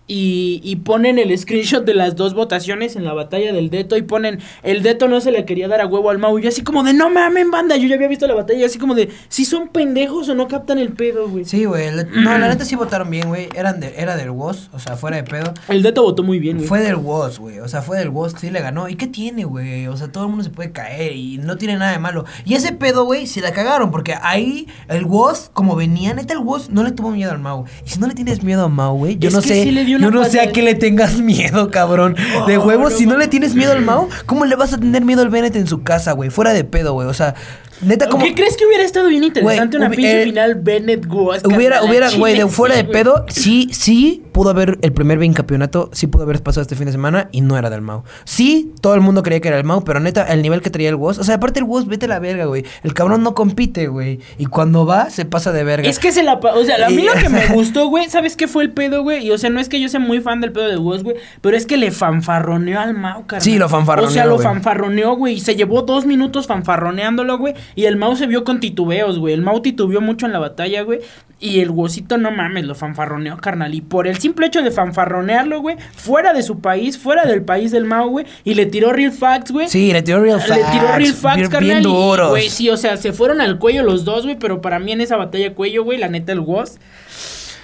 [0.09, 4.03] Y, y ponen el screenshot de las dos votaciones en la batalla del Deto y
[4.03, 6.39] ponen el Deto no se le quería dar a huevo al Mau.
[6.39, 7.75] Y yo así como de no mamen, banda.
[7.75, 10.77] Yo ya había visto la batalla, así como de si son pendejos o no captan
[10.79, 11.43] el pedo, güey.
[11.43, 14.79] Sí, güey, no, la neta sí votaron bien, güey, eran de, era del WOS, o
[14.79, 15.53] sea, fuera de pedo.
[15.67, 16.67] El Deto votó muy bien, güey.
[16.69, 17.59] Fue del WOS, güey.
[17.59, 18.87] O sea, fue del WOS, sí le ganó.
[18.87, 19.87] ¿Y qué tiene, güey?
[19.87, 22.23] O sea, todo el mundo se puede caer y no tiene nada de malo.
[22.45, 23.91] Y ese pedo, güey, se la cagaron.
[23.91, 27.65] Porque ahí el WOS, como venía, neta, el WOS no le tuvo miedo al Mau.
[27.85, 29.63] Y si no le tienes miedo a Mau, güey, yo Es no que sé.
[29.63, 32.15] sí le dio yo no sé a qué le tengas miedo, cabrón.
[32.47, 35.03] De Oh, huevos, si no le tienes miedo al Mau, ¿cómo le vas a tener
[35.03, 36.29] miedo al Bennett en su casa, güey?
[36.29, 37.07] Fuera de pedo, güey.
[37.07, 37.35] O sea,
[37.81, 38.23] neta, como.
[38.23, 41.43] ¿Qué crees que hubiera estado bien interesante una pinche eh, final Bennett Woz?
[41.45, 46.05] Hubiera, hubiera, güey, de fuera de pedo, sí, sí pudo haber el primer bicampeonato, sí
[46.05, 48.03] pudo haber pasado este fin de semana y no era del Mau.
[48.23, 50.89] Sí, todo el mundo creía que era el Mau, pero neta, el nivel que traía
[50.89, 52.63] el Woz, o sea, aparte el Woz, vete a la verga, güey.
[52.83, 54.19] El cabrón no compite, güey.
[54.37, 55.89] Y cuando va, se pasa de verga.
[55.89, 56.35] Es que se la...
[56.35, 59.25] O sea, a mí lo que me gustó, güey, ¿sabes qué fue el pedo, güey?
[59.25, 61.15] Y o sea, no es que yo sea muy fan del pedo de Woz, güey,
[61.41, 63.41] pero es que le fanfarroneó al Mau, carnal.
[63.41, 67.55] Sí, lo fanfarroneó, O sea, lo fanfarroneó, güey, y se llevó dos minutos fanfarroneándolo, güey,
[67.75, 69.33] y el Mau se vio con titubeos, güey.
[69.33, 70.99] El Mau titubeó mucho en la batalla, güey,
[71.39, 73.75] y el Wozito, no mames, lo fanfarroneó, carnal.
[73.75, 77.71] Y por el simple hecho de fanfarronearlo, güey, fuera de su país, fuera del país
[77.71, 79.67] del Mau, güey, y le tiró real facts, güey.
[79.67, 80.57] Sí, le tiró real facts.
[80.57, 81.69] Le tiró real facts, bien, carnal.
[81.69, 82.29] bien y, duros.
[82.29, 85.01] Güey, sí, o sea, se fueron al cuello los dos, güey, pero para mí en
[85.01, 86.77] esa batalla cuello, güey, la neta el Woz.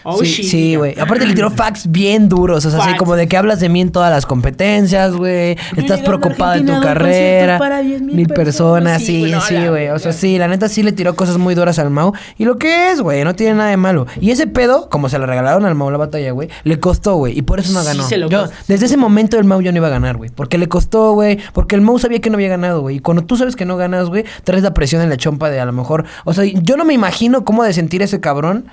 [0.05, 0.99] Oh, sí, sí, güey.
[0.99, 2.65] Aparte le tiró facts bien duros.
[2.65, 5.51] O sea, así como de que hablas de mí en todas las competencias, güey.
[5.51, 7.57] Estás llegando a preocupado en tu carrera.
[7.57, 9.01] para 10,000 Mil personas, personas.
[9.03, 9.89] Sí, sí, güey, sí, güey.
[9.89, 12.13] O sea, sí, la neta sí le tiró cosas muy duras al Mau.
[12.37, 14.05] Y lo que es, güey, no tiene nada de malo.
[14.19, 17.37] Y ese pedo, como se le regalaron al Mau la batalla, güey, le costó, güey.
[17.37, 18.03] Y por eso no Sí, ganó.
[18.03, 18.55] se lo Yo, costó.
[18.67, 20.29] desde ese momento el Mau ya no iba a ganar, güey.
[20.29, 21.39] Porque le costó, güey.
[21.53, 22.97] Porque el Mau sabía que no había ganado, güey.
[22.97, 25.59] Y cuando tú sabes que no ganas, güey, traes la presión en la chompa de
[25.59, 26.05] a lo mejor.
[26.25, 28.65] O sea, yo no me imagino cómo de sentir ese cabrón.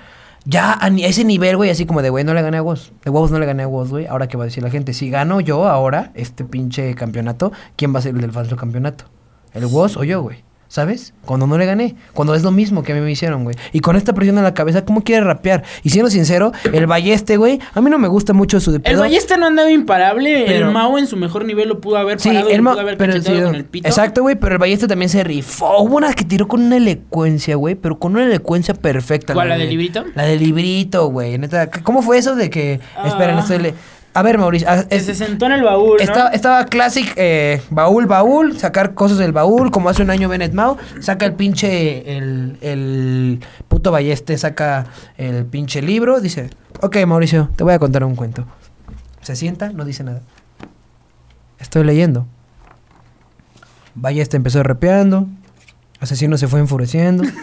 [0.44, 2.92] Ya a, ese nivel, güey, así como de, güey, no le gané a Woz.
[3.05, 4.07] De huevos no le gané a Woz, güey.
[4.07, 4.94] Ahora, ¿qué va a decir la gente?
[4.94, 9.05] Si gano yo ahora este pinche campeonato, ¿quién va a ser el del falso campeonato?
[9.53, 10.44] ¿El Woz o yo, güey?
[10.70, 11.14] ¿Sabes?
[11.24, 11.96] Cuando no le gané.
[12.14, 13.56] Cuando es lo mismo que a mí me hicieron, güey.
[13.72, 15.64] Y con esta presión en la cabeza, ¿cómo quiere rapear?
[15.83, 18.83] Y siendo sincero, el Balleste, güey, a mí no me gusta mucho su de El
[18.83, 19.00] pedo.
[19.00, 20.44] Ballesta no andaba imparable.
[20.46, 22.50] Pero- el Mao en su mejor nivel lo pudo haber Sí, parado.
[22.50, 23.88] el lo ma- pudo haber pero sí, con el pito.
[23.88, 25.78] Exacto, güey, pero el Ballesta también se rifó.
[25.83, 29.35] Hubo una que tiró con una elocuencia, güey, pero con una elocuencia perfecta.
[29.35, 30.04] ¿Cuál, la de- del librito?
[30.14, 31.37] La del librito, güey.
[31.37, 32.78] Neta, ¿cómo fue eso de que...
[32.96, 33.09] Ah.
[33.09, 33.59] Esperen, estoy...
[33.59, 33.74] le-
[34.12, 34.66] A ver, Mauricio.
[34.68, 36.03] ah, es- se sentó en el baúl, ¿no?
[36.03, 40.53] Estaba, estaba Classic, eh, baúl, baúl, sacar cosas del baúl, como hace un año Bennett
[40.53, 46.51] Mao, saca el pinche, el, el puto Balleste, saca el pinche libro, dice,
[46.83, 48.46] ok Mauricio, te voy a contar un cuento.
[49.23, 50.23] Se sienta, no dice nada.
[51.61, 52.27] Estoy leyendo.
[53.94, 55.27] Balleste empezó rapeando,
[56.01, 57.23] Asesino se fue enfureciendo.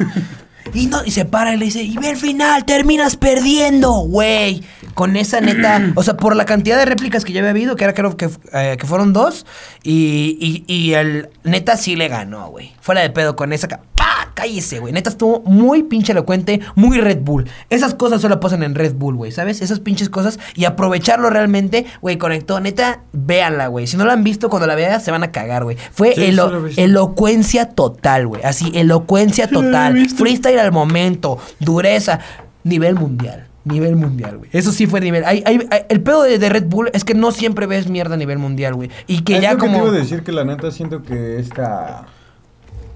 [0.73, 4.61] Y, no, y se para y le dice, y ve el final, terminas perdiendo, güey.
[4.97, 7.83] Con esa neta, o sea, por la cantidad de réplicas que ya había habido, que
[7.83, 9.45] era creo que, eh, que fueron dos,
[9.83, 12.71] y, y, y el neta sí le ganó, güey.
[12.81, 13.67] Fuera de pedo con esa...
[13.67, 14.31] ¡Pah!
[14.33, 14.93] Cállese, güey.
[14.93, 17.49] Neta estuvo muy pinche elocuente, muy Red Bull.
[17.69, 19.61] Esas cosas solo pasan en Red Bull, güey, ¿sabes?
[19.61, 22.59] Esas pinches cosas y aprovecharlo realmente, güey, conectó.
[22.59, 23.85] Neta, véanla, güey.
[23.87, 25.77] Si no la han visto, cuando la vean, se van a cagar, güey.
[25.91, 28.43] Fue Sí, elo- elocuencia total, güey.
[28.43, 30.07] Así, elocuencia total.
[30.09, 32.19] Freestyle al momento, dureza,
[32.63, 33.47] nivel mundial.
[33.67, 34.49] Nivel mundial, güey.
[34.53, 35.23] Eso sí fue nivel.
[35.25, 38.15] Hay, hay- hay- el pedo de, de Red Bull es que no siempre ves mierda
[38.15, 38.89] a nivel mundial, güey.
[39.07, 39.73] Y que Es ya lo como.
[39.73, 42.05] te iba a decir que la neta siento que esta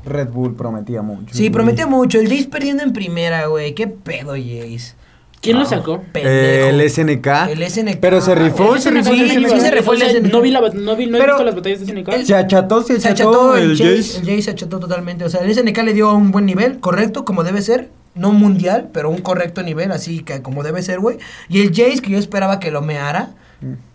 [0.06, 1.34] Red Bull prometía mucho.
[1.36, 2.20] Sí, prometía mucho.
[2.20, 3.74] El Jace perdiendo en primera, güey.
[3.76, 4.96] ¿Qué pedo, Jace?
[5.42, 6.02] ¿Quién lo sacó?
[6.14, 6.68] Pendejo.
[6.70, 7.28] El SNK.
[7.50, 7.98] El SNK.
[8.00, 9.12] Pero se rifó, El se SNK rifó.
[9.14, 9.50] sí, el sí, SNK.
[9.56, 9.94] sí se rifó.
[10.32, 12.26] No vi, la, no vi, no he visto las batallas de SNK.
[12.26, 14.18] Se acható, se Se acható el el Jace, Jace.
[14.20, 15.26] el Jace se acható totalmente.
[15.26, 17.90] O sea, el SNK le dio un buen nivel, correcto, como debe ser.
[18.13, 21.17] No mundial, pero un correcto nivel, así que como debe ser, güey.
[21.50, 23.32] Y el Jace, que yo esperaba que lo meara.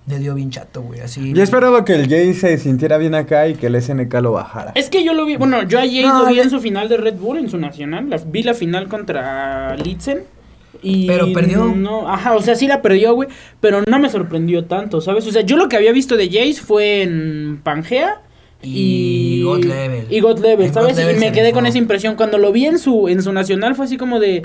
[0.06, 1.32] Le dio bien chato, güey, así.
[1.34, 4.70] Yo esperaba que el Jay se sintiera bien acá y que el SNK lo bajara.
[4.76, 6.96] Es que yo lo vi, bueno, yo ayer No, lo vi en su final de
[6.96, 8.08] Red Bull, en su nacional.
[8.08, 10.20] la- vi la final contra Litzen.
[10.82, 11.64] Y Pero perdió.
[11.64, 13.28] No, ajá, o sea, sí la perdió, güey.
[13.60, 15.26] Pero no me sorprendió tanto, ¿sabes?
[15.26, 18.20] O sea, yo lo que había visto de Jace fue en Pangea.
[18.62, 20.06] Y God Level.
[20.10, 20.92] Y God Level, ¿sabes?
[20.94, 22.16] God Level y me quedé con esa impresión.
[22.16, 24.42] Cuando lo vi en su, en su nacional fue así como de.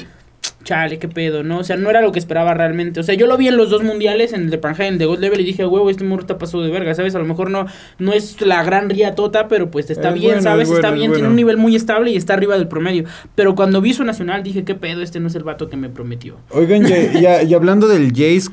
[0.63, 1.57] Chale, qué pedo, ¿no?
[1.59, 2.99] O sea, no era lo que esperaba realmente.
[2.99, 4.93] O sea, yo lo vi en los dos mundiales, en el de Pangea y en
[4.93, 7.15] el de God Level, y dije, huevo, este morro está pasado de verga, ¿sabes?
[7.15, 7.65] A lo mejor no,
[7.97, 10.69] no es la gran riatota, pero pues está Es bien, bueno, ¿sabes?
[10.69, 13.05] es está bien, tiene un nivel muy estable y está arriba del promedio.
[13.33, 15.89] Pero cuando vi su nacional dije, qué pedo, este no es el vato que me
[15.89, 16.37] prometió.
[16.51, 18.49] Oigan, y, y a- y hablando del Jace,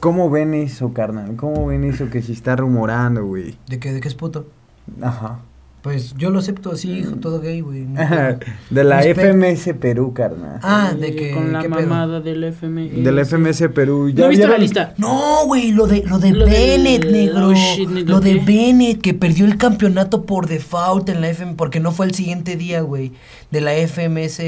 [0.00, 1.36] ¿cómo ven eso, carnal?
[1.36, 3.54] ¿Cómo ven eso que se está rumorando, güey?
[3.68, 4.46] ¿De qué, de qué es puto?
[4.86, 5.40] 那哈。
[5.82, 7.80] Pues yo lo acepto así, hijo, todo gay, güey.
[7.82, 8.00] no.
[8.70, 9.02] De la.
[9.02, 10.60] FMS Perú, carnal.
[10.62, 11.32] Ah, de que.
[11.32, 11.80] Con la ¿qué pedo?
[11.88, 12.88] mamada del FM.
[13.02, 14.12] Del FMS Perú.
[14.14, 14.94] ¿No viste la lista?
[14.96, 17.48] No, güey, lo de, lo de Lo Bennett, negro.
[17.48, 18.44] oh, shit, negro, lo de ¿qué?
[18.44, 22.54] Bennett, que perdió el campeonato por default en la FM, porque no fue el siguiente
[22.56, 23.10] día, güey,
[23.50, 24.40] de la FMS.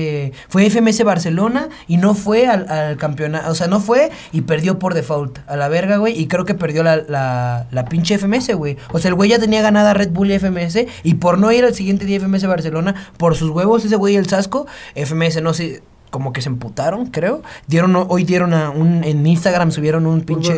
[0.49, 4.79] Fue FMS Barcelona y no fue al, al campeonato, o sea, no fue y perdió
[4.79, 8.55] por default, a la verga, güey, y creo que perdió la, la, la pinche FMS,
[8.55, 8.77] güey.
[8.92, 11.64] O sea, el güey ya tenía ganada Red Bull y FMS, y por no ir
[11.64, 15.80] al siguiente día FMS Barcelona, por sus huevos, ese güey el Sasco, FMS no sé
[16.10, 17.42] como que se emputaron, creo.
[17.66, 20.52] Dieron hoy dieron a un en Instagram subieron un pinche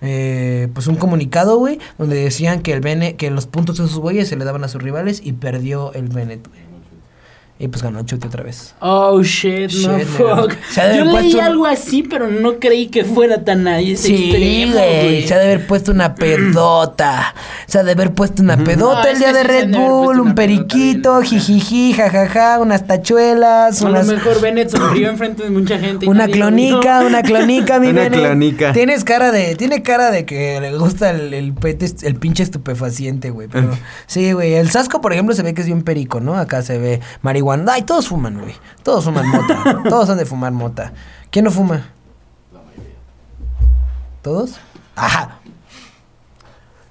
[0.00, 3.98] eh, pues un comunicado, güey, donde decían que el Bennett, que los puntos de esos
[3.98, 6.69] güeyes se le daban a sus rivales y perdió el Bennett, güey.
[7.62, 8.74] Y pues ganó Chuti otra vez.
[8.80, 10.54] Oh shit, no Shit, fuck.
[10.96, 14.72] Yo leí un- algo así, pero no creí que fuera tan ahí ese Sí, extremo,
[14.72, 17.34] güey, se ha de haber puesto una pedota.
[17.66, 20.22] Se ha de haber puesto una pedota No, el día que de Red Bull, puesto
[20.22, 26.06] un periquito, jijiji, jajaja, unas tachuelas, A lo mejor Bennett sonrió enfrente de mucha gente.
[26.06, 28.20] y Una clonica, una clonica, mi Una Bennett.
[28.20, 28.72] clonica.
[28.72, 33.28] Tienes cara de, tiene cara de que le gusta el, el pete, el pinche estupefaciente,
[33.28, 33.48] güey.
[33.48, 34.54] Pero sí, güey.
[34.54, 36.36] El Sasco, por ejemplo, se ve que es bien perico, ¿no?
[36.38, 37.49] Acá se ve marihuana.
[37.68, 38.54] Ay, todos fuman, güey.
[38.82, 39.82] Todos fuman mota.
[39.88, 40.92] todos han de fumar mota.
[41.30, 41.88] ¿Quién no fuma?
[44.22, 44.58] ¿Todos?
[44.96, 45.40] Ajá.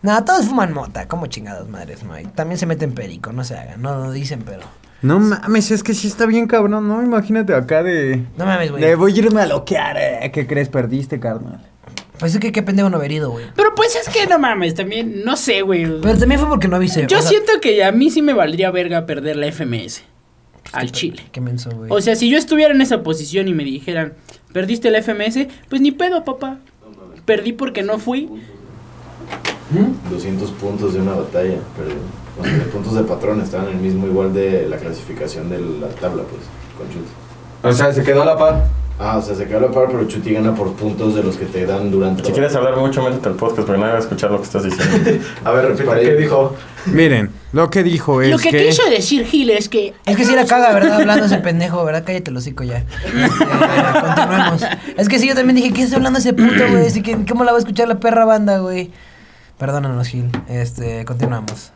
[0.02, 1.08] No, todos fuman mota.
[1.08, 2.26] ¿Cómo chingados madres, no hay?
[2.26, 3.82] También se meten perico, no se hagan.
[3.82, 4.62] No lo dicen, pero.
[5.02, 7.02] No mames, es que sí está bien cabrón, ¿no?
[7.02, 8.26] Imagínate acá de...
[8.38, 8.84] No mames, güey.
[8.84, 10.30] De voy a irme a loquear, eh.
[10.34, 10.68] ¿Qué crees?
[10.68, 11.62] Perdiste, carnal.
[12.20, 13.46] Pues es que qué pendejo no haber ido, güey.
[13.56, 15.86] Pero pues es que no mames, también, no sé, güey.
[16.02, 17.08] Pero también fue porque no avisé.
[17.08, 20.04] Yo o sea, siento que a mí sí me valdría verga perder la FMS.
[20.72, 21.24] Al Chile.
[21.32, 21.90] Qué menso, güey.
[21.92, 24.14] O sea, si yo estuviera en esa posición y me dijeran,
[24.54, 26.60] perdiste la FMS, pues ni pedo, papá.
[27.26, 28.30] Perdí porque no fui.
[30.10, 31.96] 200 puntos de una batalla, pero
[32.40, 35.60] o sea, de puntos de patrón estaban en el mismo igual de la clasificación de
[35.60, 36.42] la tabla, pues,
[36.78, 37.12] con Chuti.
[37.62, 38.66] O sea, se quedó a la par.
[39.02, 41.46] Ah, o sea, se quedó la par, pero Chuti gana por puntos de los que
[41.46, 44.30] te dan durante Si quieres hablar mucho, métete al podcast porque nadie va a escuchar
[44.30, 45.26] lo que estás diciendo.
[45.46, 46.54] A ver, repita, ¿qué dijo?
[46.86, 48.66] Miren, lo que dijo es Lo que, que...
[48.68, 49.94] quiso decir Gil es que...
[50.06, 51.00] Es que sí la caga, ¿verdad?
[51.00, 52.04] Hablando ese pendejo, ¿verdad?
[52.06, 52.80] Cállate el hocico ya.
[52.80, 52.86] Eh,
[54.02, 54.66] continuemos.
[54.98, 56.86] Es que sí, yo también dije, ¿qué está hablando ese puto, güey?
[56.86, 58.92] Así que, ¿cómo la va a escuchar la perra banda, güey?
[59.58, 60.30] Perdónanos, Gil.
[60.50, 61.72] Este, continuamos.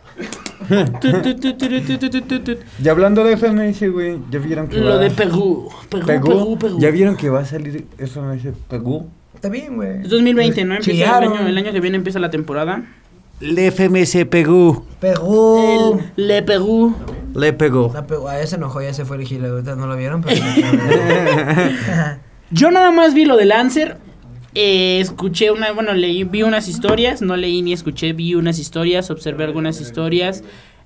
[2.83, 4.77] y hablando de FMS, güey, ya vieron que.
[4.77, 4.97] Lo va...
[4.97, 5.69] de Perú.
[5.89, 9.07] Perú, Ya vieron que va a salir FMS Perú.
[9.35, 10.01] Está bien, güey.
[10.03, 10.75] Es 2020, ¿no?
[10.75, 12.83] Empieza el año, el año que viene empieza la temporada.
[13.39, 14.85] Le FMS Perú.
[14.99, 15.99] Perú.
[16.15, 16.95] Le Perú.
[17.35, 17.91] Le pegó.
[17.95, 20.35] A ah, ese enojó, ya se fue el no lo vieron, pero.
[22.51, 23.97] Yo nada más vi lo de Lancer
[24.55, 29.09] eh, escuché una, bueno, leí, vi unas historias, no leí ni escuché, vi unas historias,
[29.11, 30.43] observé algunas historias.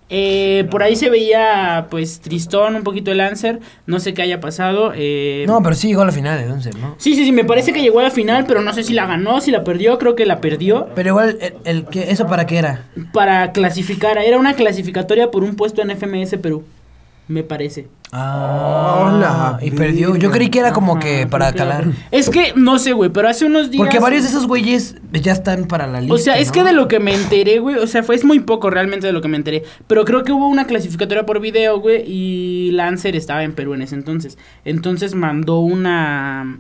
[0.10, 4.40] Eh, por ahí se veía, pues, tristón un poquito el Lancer, no sé qué haya
[4.40, 4.94] pasado.
[4.96, 6.96] eh, no, pero sí llegó a la final, el 11, ¿no?
[6.98, 9.06] Sí, sí, sí, me parece que llegó a la final, pero no sé si la
[9.06, 10.88] ganó, si la perdió, creo que la perdió.
[10.96, 12.86] Pero igual, el, el que, ¿eso para qué era?
[13.12, 16.64] Para clasificar, era una clasificatoria por un puesto en FMS Perú,
[17.28, 17.88] me parece.
[18.12, 20.16] Ah, Hola, y perdió.
[20.16, 21.86] Yo creí que era como Ajá, que para calar.
[22.10, 23.80] Es que, no sé, güey, pero hace unos días...
[23.84, 26.16] Porque varios de esos güeyes ya están para la lista.
[26.16, 26.54] O sea, es ¿no?
[26.54, 29.13] que de lo que me enteré, güey, o sea, fue es muy poco realmente de
[29.13, 33.16] lo que me enteré, pero creo que hubo una clasificatoria por video, güey, y Lancer
[33.18, 34.38] estaba en Perú en ese entonces.
[34.63, 36.60] Entonces mandó una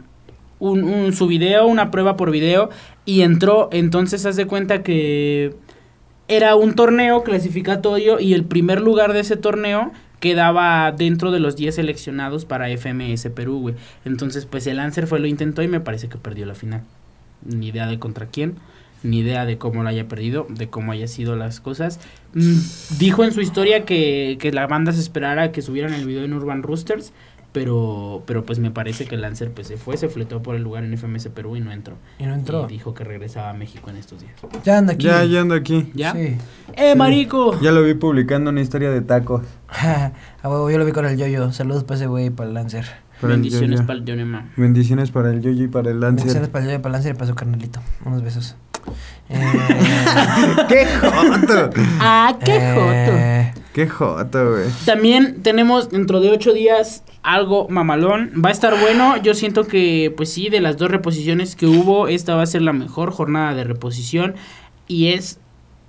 [0.59, 2.69] un, un- su video, una prueba por video
[3.05, 5.55] y entró, entonces haz de cuenta que
[6.27, 11.55] era un torneo clasificatorio y el primer lugar de ese torneo quedaba dentro de los
[11.55, 13.75] 10 seleccionados para FMS Perú, güey.
[14.05, 16.83] Entonces, pues el Lancer fue lo intentó y me parece que perdió la final.
[17.45, 18.55] Ni idea de contra quién,
[19.03, 21.99] ni idea de cómo lo haya perdido, de cómo haya sido las cosas.
[22.33, 22.57] Mm,
[22.97, 26.33] dijo en su historia que, que la banda se esperara que subieran el video en
[26.33, 27.13] Urban Roosters,
[27.59, 30.83] Pero, pero pues me parece que Lancer pues se fue, se fletó por el lugar
[30.83, 31.95] en FMS Perú y no entró.
[32.19, 32.65] Y no entró.
[32.65, 34.33] Y dijo que regresaba a México en estos días.
[34.63, 35.05] Ya anda aquí.
[35.05, 35.91] Ya, ya ando aquí.
[35.93, 36.13] ¿Ya?
[36.13, 36.37] Sí.
[36.75, 37.59] ¡Eh, marico!
[37.61, 39.41] Ya lo vi publicando una historia de tacos.
[39.69, 40.11] a
[40.43, 41.51] huevo, yo lo vi con el yoyo.
[41.51, 42.85] Saludos para ese güey y para el Lancer.
[43.19, 44.51] Para el Bendiciones para el Yonema.
[44.57, 46.51] Bendiciones para el Yoyo y para el Bendiciones Lancer.
[46.51, 47.79] para el yoyo, para el Lancer y para su carnalito.
[48.05, 48.55] Unos besos.
[49.29, 49.35] Eh,
[50.69, 51.69] ¡Qué joto!
[51.99, 53.11] ¡Ah, qué joto!
[53.17, 54.65] eh, ¡Qué joto, güey!
[54.87, 58.31] También tenemos dentro de ocho días algo mamalón.
[58.43, 59.17] Va a estar bueno.
[59.21, 62.63] Yo siento que, pues sí, de las dos reposiciones que hubo, esta va a ser
[62.63, 64.33] la mejor jornada de reposición.
[64.87, 65.37] Y es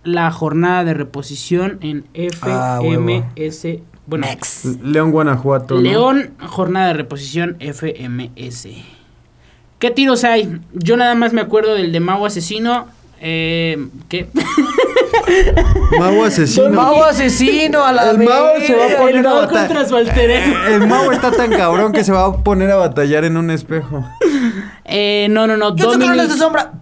[0.05, 2.05] la jornada de reposición en
[2.43, 2.79] Ah.
[2.83, 3.79] FMS.
[4.07, 4.67] bueno, Next.
[4.83, 5.77] León, Guanajuato.
[5.77, 5.81] ¿no?
[5.81, 8.69] León, jornada de reposición FMS.
[9.79, 10.61] ¿Qué tiros hay?
[10.75, 12.87] Yo nada más me acuerdo del de Mau Asesino.
[13.23, 14.29] Eh, ¿Qué?
[15.99, 16.71] Mau asesino.
[16.71, 19.87] Mau asesino a la El Mau se va a poner El a batallar.
[20.21, 20.59] ego.
[20.69, 24.05] El Mau está tan cabrón que se va a poner a batallar en un espejo.
[24.85, 25.75] Eh, no, no, no.
[25.77, 26.73] Yo tengo Dominic- de sombra.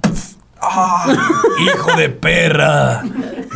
[0.60, 1.06] Ah,
[1.64, 3.02] hijo de perra.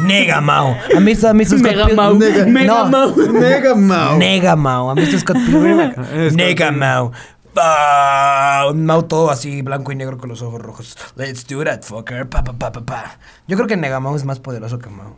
[0.01, 0.77] Nega Mau.
[0.97, 1.97] ¿Han visto, han visto Scott Mega Pilgrim?
[1.97, 2.15] Mau.
[2.15, 2.87] Nega- Mega No.
[2.87, 3.17] Mau.
[3.33, 4.19] Nega Mau.
[4.19, 4.91] Nega Mau.
[4.91, 5.77] ¿Han visto Scott Pilgrim?
[6.37, 7.11] Nega Pilgrim.
[7.55, 7.65] Mau.
[7.65, 10.97] Ah, un Mau todo así, blanco y negro con los ojos rojos.
[11.17, 12.29] Let's do that, fucker.
[12.29, 13.19] Pa, pa, pa, pa, pa.
[13.49, 15.17] Yo creo que Nega Mau es más poderoso que Mau.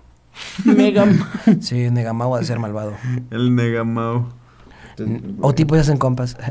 [0.64, 1.26] Mega Mau.
[1.60, 2.94] Sí, Nega Mau ha de ser malvado.
[3.30, 4.28] El Nega Mau.
[5.40, 6.36] O tipo ya hacen compas.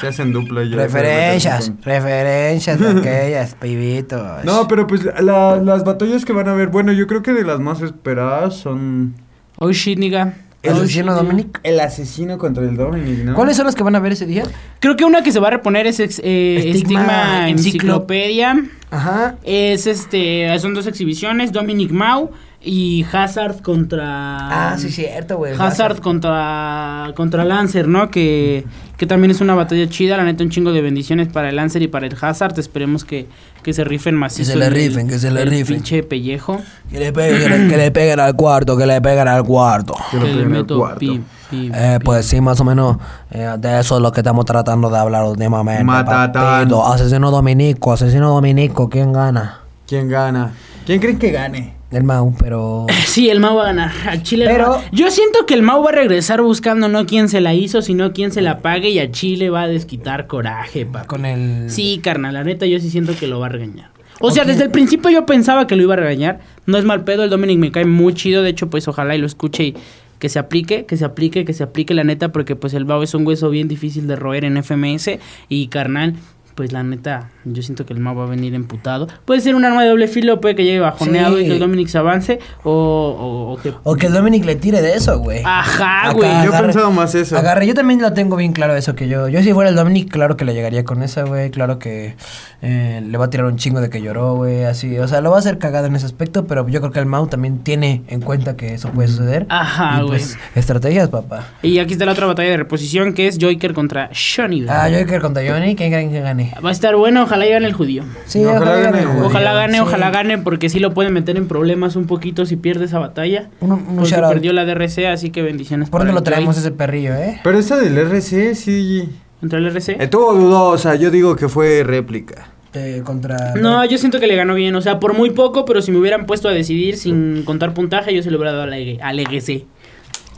[0.00, 0.74] Se hacen dupla ya.
[0.76, 4.42] referencias, referencias de aquellas, pibitos.
[4.44, 7.44] No, pero pues la- las batallas que van a haber, bueno, yo creo que de
[7.44, 9.14] las más esperadas son
[9.58, 10.34] Oh shit, nigga.
[10.62, 11.14] ¿El asesino.
[11.14, 11.60] Dominic?
[11.64, 13.34] el asesino contra el Dominic, ¿no?
[13.34, 14.44] ¿Cuáles son las que van a ver ese día?
[14.80, 18.64] Creo que una que se va a reponer es ex- eh, Estigma Estigma Enciclopedia.
[18.90, 19.36] Ajá.
[19.42, 20.56] Es este.
[20.60, 24.72] Son dos exhibiciones: Dominic Mau y Hazard contra.
[24.72, 25.54] Ah, sí, cierto, güey.
[25.58, 28.10] Hazard contra contra Lancer, ¿no?
[28.10, 28.64] Que,
[29.02, 31.82] que también es una batalla chida, la neta un chingo de bendiciones para el Lancer
[31.82, 33.26] y para el Hazard, esperemos que,
[33.64, 35.74] que se rifen macizo se la el- rifen, que se la el rifen.
[35.78, 36.60] pinche pellejo.
[36.88, 39.96] Que le peguen, que le peguen al cuarto, que le peguen al cuarto.
[40.12, 41.00] Que Que le peguen al meto cuarto.
[41.00, 42.04] pi, pi, Eh, pi.
[42.04, 42.96] pues sí, más o menos
[43.32, 45.82] eh, de eso es lo que estamos tratando de hablar últimamente.
[45.82, 46.70] Matatán.
[46.72, 49.62] Asesino Dominico, asesino Dominico, ¿quién gana?
[49.88, 50.52] ¿Quién gana?
[50.86, 51.74] ¿Quién creen que gane?
[51.92, 52.86] El Mau, pero...
[53.06, 53.92] Sí, el Mau va a ganar.
[54.08, 57.28] Al Chile Pero- va- Yo siento que el Mau va a regresar buscando no quién
[57.28, 60.86] se la hizo, sino quién se la pague y a Chile va a desquitar coraje,
[60.86, 61.06] papi.
[61.06, 61.68] Con el...
[61.70, 63.90] Sí, carnal, la neta yo sí siento que lo va a regañar.
[64.20, 66.40] O sea, desde el principio yo pensaba que lo iba a regañar.
[66.66, 68.42] No es mal pedo, el Dominic me cae muy chido.
[68.42, 69.74] De hecho, pues ojalá y lo escuche y
[70.20, 73.02] que se aplique, que se aplique, que se aplique la neta, porque pues el Mau
[73.02, 75.18] es un hueso bien difícil de roer en FMS.
[75.48, 76.14] Y carnal,
[76.54, 79.08] pues la neta, yo siento que el Mau va a venir emputado.
[79.24, 81.44] Puede ser un arma de doble filo, puede que llegue bajoneado Sí.
[81.44, 82.38] y que el Dominic se avance.
[82.64, 83.72] O, o, o que.
[83.84, 85.42] O que el Dominic le tire de eso, güey.
[85.44, 86.28] Ajá, güey.
[86.44, 87.36] Yo agarre- pensaba más eso.
[87.36, 89.28] Agarre, yo también lo tengo bien claro eso que yo.
[89.28, 91.50] Yo si fuera el Dominic, claro que le llegaría con esa, güey.
[91.50, 92.16] Claro que
[92.62, 94.64] eh, le va a tirar un chingo de que lloró, güey.
[94.64, 96.98] Así, o sea, lo va a hacer cagado en ese aspecto, pero yo creo que
[97.00, 99.46] el Mau también tiene en cuenta que eso puede suceder.
[99.48, 100.08] Ajá, Y, güey.
[100.10, 101.44] pues, estrategias, papá.
[101.62, 104.66] Y aquí está la otra batalla de reposición que es Joker contra Shonny.
[104.68, 106.41] Ah, quiero contra Johnny, ¿quién creen que gane?
[106.64, 108.04] Va a estar bueno, ojalá gane el judío.
[108.26, 109.26] Sí, Ojalá ojalá, gane el judío.
[109.26, 109.80] Ojalá gane, Sí.
[109.80, 113.48] ojalá gane, porque sí lo pueden meter en problemas un poquito si pierde esa batalla.
[113.60, 117.14] Un, un Porque perdió la DRC, así que bendiciones ¿Por dónde lo traemos ese perrillo,
[117.14, 117.40] eh?
[117.44, 119.08] Pero esa del RC sí.
[119.40, 119.96] ¿Contra el RC?
[120.02, 122.48] Estuvo dudosa, yo digo que fue réplica.
[122.74, 123.54] Eh, contra.
[123.56, 125.98] No, yo siento que le ganó bien, o sea, por muy poco, pero si me
[125.98, 129.18] hubieran puesto a decidir sin contar puntaje, yo se lo hubiera dado al, EG al
[129.18, 129.66] EGC.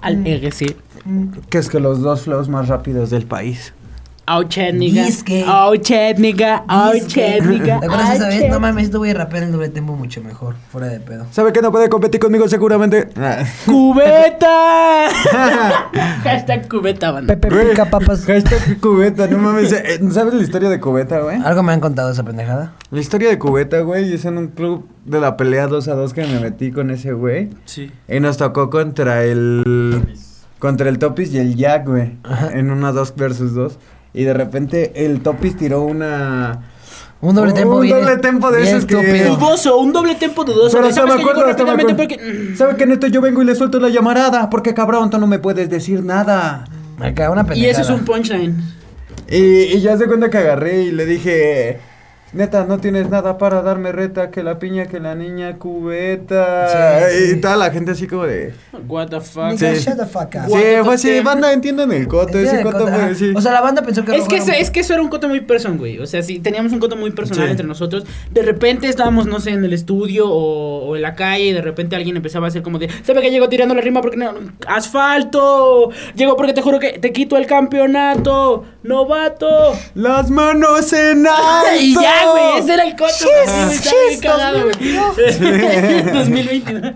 [0.00, 0.26] Al Mm.
[0.26, 0.76] EGC.
[1.48, 3.72] Que es que los dos flows más rápidos del país.
[4.26, 5.04] Ouch, nigga.
[5.04, 5.44] Disque.
[5.46, 6.64] Ouch, nigga.
[6.66, 8.50] ¿Te acuerdas esa vez?
[8.50, 10.54] No mames, esto voy a rapear el doble tempo mucho mejor.
[10.72, 11.26] Fuera de pedo.
[11.30, 13.08] ¿Sabe que no puede competir conmigo seguramente?
[13.66, 15.08] ¡Cubeta!
[16.22, 17.34] Hashtag cubeta, banda.
[17.37, 18.24] Pepe pica papas.
[18.24, 19.72] Hashtag cubeta, no mames.
[19.72, 21.40] eh, ¿Sabes la historia de cubeta, güey?
[21.44, 22.72] Algo me han contado esa pendejada.
[22.90, 26.14] La historia de cubeta, güey, es en un club de la pelea 2 a 2
[26.14, 27.50] que me metí con ese güey.
[27.66, 27.90] Sí.
[28.08, 30.02] Y nos tocó contra el.
[30.58, 32.16] Contra el Topis y el Jack, güey.
[32.54, 33.78] En una 2 versus 2.
[34.14, 36.70] Y de repente el Topis tiró una.
[37.20, 39.24] Un doble Un tempo bien doble tempo de esos que-.
[39.24, 40.77] Dudoso, un doble tempo dudoso.
[40.79, 41.96] Pero ¿Sabes me que acuerdo, hasta me acuerdo.
[41.96, 44.48] porque- ¿Sabe que en esto yo vengo y le suelto la llamarada?
[44.50, 46.64] Porque cabrón, tú no me puedes decir nada.
[47.00, 47.72] Acá una Y pendejada.
[47.72, 48.57] eso es un punchline.
[49.29, 51.81] Y, y ya se cuenta que agarré y le dije.
[52.34, 57.08] Neta, no tienes nada para darme reta, que la piña, que la niña, cubeta.
[57.08, 57.32] Sí, sí.
[57.36, 58.52] Y toda la gente así como de...
[58.88, 59.52] What the fuck.
[59.52, 59.84] Nigga, Sí.
[59.84, 60.48] shut the fuck up.
[60.48, 63.32] Sí, fue así, banda, entiendan el coto, ese coto fue así.
[63.37, 65.02] O sea, la banda pensó que Es que, eso, era un- es que eso era
[65.02, 65.98] un coto muy person, güey.
[66.00, 67.50] O sea, si teníamos un coto muy personal Sí.
[67.52, 68.04] entre nosotros.
[68.32, 71.62] De repente estábamos, no sé, en el estudio o, o en la calle y de
[71.62, 74.35] repente alguien empezaba a hacer como de, ¿sabe que llegó tirando la rima porque no?
[74.66, 75.90] ¡Asfalto!
[76.16, 78.64] Llegó porque te juro que te quito el campeonato.
[78.82, 79.74] ¡Novato!
[79.94, 81.35] Las manos en alto.
[81.80, 82.23] Y ya,
[82.65, 83.12] ese era el coto.
[83.23, 86.12] güey, Chis, estaba bien chis, cagado, güey.
[86.12, 86.92] 2022.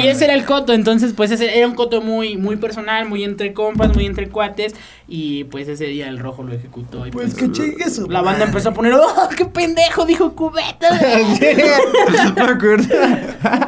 [0.04, 3.24] Y ese era el coto, entonces pues ese era un coto muy muy personal, muy
[3.24, 4.74] entre compas, muy entre cuates
[5.08, 8.68] y pues ese día el rojo lo ejecutó y Pues que chingue la banda empezó
[8.70, 10.90] a poner, "Oh, qué pendejo, dijo cubeta."
[12.36, 12.94] Me acuerdo.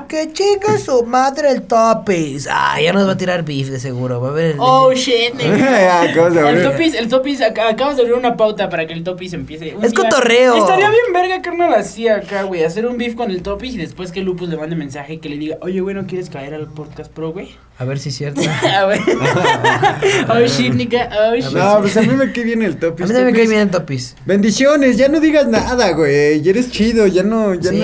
[0.08, 2.48] Que chingue su madre el topis.
[2.50, 4.20] Ah, ya nos va a tirar beef de seguro.
[4.20, 4.50] Va a ver.
[4.52, 5.34] el- oh shit.
[5.40, 9.76] El topis, el topis, ac- acabamos de abrir una pauta para que el topis empiece.
[9.82, 10.56] Es cotorreo.
[10.56, 12.64] Estaría bien verga, carnal, así acá, güey.
[12.64, 15.28] Hacer un beef con el topis y después que Lupus le mande mensaje y que
[15.28, 17.48] le diga, oye, güey, ¿no quieres caer al podcast pro, güey?
[17.78, 18.40] A ver si es cierto.
[18.62, 19.00] Ah, güey.
[20.28, 21.52] oh shit, nigga, oh shit.
[21.52, 23.06] No, pues a mí me cae bien el A topis.
[23.08, 24.16] mí también me cae bien el topis.
[24.26, 26.40] Bendiciones, ya no digas nada, güey.
[26.42, 27.78] Ya eres chido, ya no, ya Sí.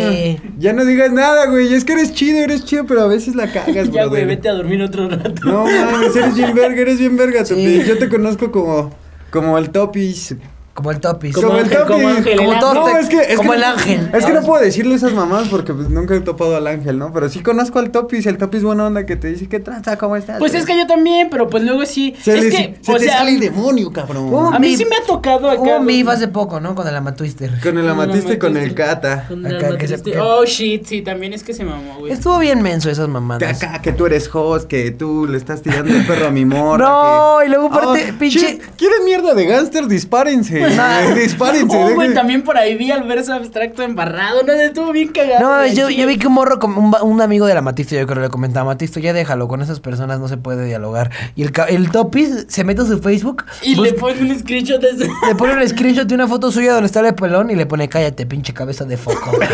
[0.45, 0.51] no.
[0.59, 1.73] Ya no digas nada, güey.
[1.73, 4.09] Es que eres chido, eres chido, pero a veces la cagas, Ya, brother.
[4.09, 5.33] güey, vete a dormir otro rato.
[5.45, 7.55] No mames, eres bien verga, eres bien verga, Sí.
[7.55, 7.87] Topis.
[7.87, 8.91] Yo te conozco como,
[9.31, 10.35] como el Topis.
[10.79, 11.35] Como el topis.
[11.35, 11.93] Como el Ángel, Topis.
[11.97, 12.93] como Ángel, Como el todo- ángel.
[12.95, 14.11] No, es que, es Como que el ángel.
[14.15, 17.13] Es que no puedo decirle esas mamás porque pues nunca he topado al ángel, ¿no?
[17.13, 19.99] Pero sí conozco al Topis, el Topis buena onda que te dice, ¿qué tranza?
[19.99, 20.39] ¿Cómo estás?
[20.39, 22.15] Pues es que yo también, pero pues luego sí.
[22.23, 24.55] se es le- que, se o te sea, sale el demonio, cabrón.
[24.55, 25.61] A mí sí me ha tocado acá.
[25.61, 26.75] Hubo beef hace poco, ¿no?
[26.77, 27.51] Con el Amatwister.
[27.63, 29.25] Con el el amatiste y con el cata.
[29.29, 30.13] Con el Acá, que se- amatiste.
[30.13, 32.13] que- Oh shit, sí, también es que se mamó, güey.
[32.13, 33.63] Estuvo bien menso esas Que mamadas.
[33.63, 36.79] acá, que tú eres host, que tú le estás tirando el perro a mi morra.
[36.89, 39.87] No, que- y luego aparte, Ah, pinche- ¿Quieren mierda de gángster?
[39.89, 40.61] Dispárense.
[41.15, 41.77] Dispárense.
[41.77, 44.53] Oh, güey, también por ahí vi al verso abstracto embarrado, ¿no?
[44.53, 45.41] Estuvo bien cagado.
[45.41, 48.07] No, yo, yo vi que un morro, como un, un amigo de la Matisto, yo
[48.07, 51.11] creo que le comentaba, Matisto, ya déjalo, con esas personas no se puede dialogar.
[51.37, 54.91] Y el, el Topis se mete a su Facebook Y le pone un screenshot de
[54.91, 55.13] eso.
[55.27, 57.89] le pone un screenshot de una foto suya donde está el pelón y le pone,
[57.89, 59.31] cállate, pinche cabeza de foco.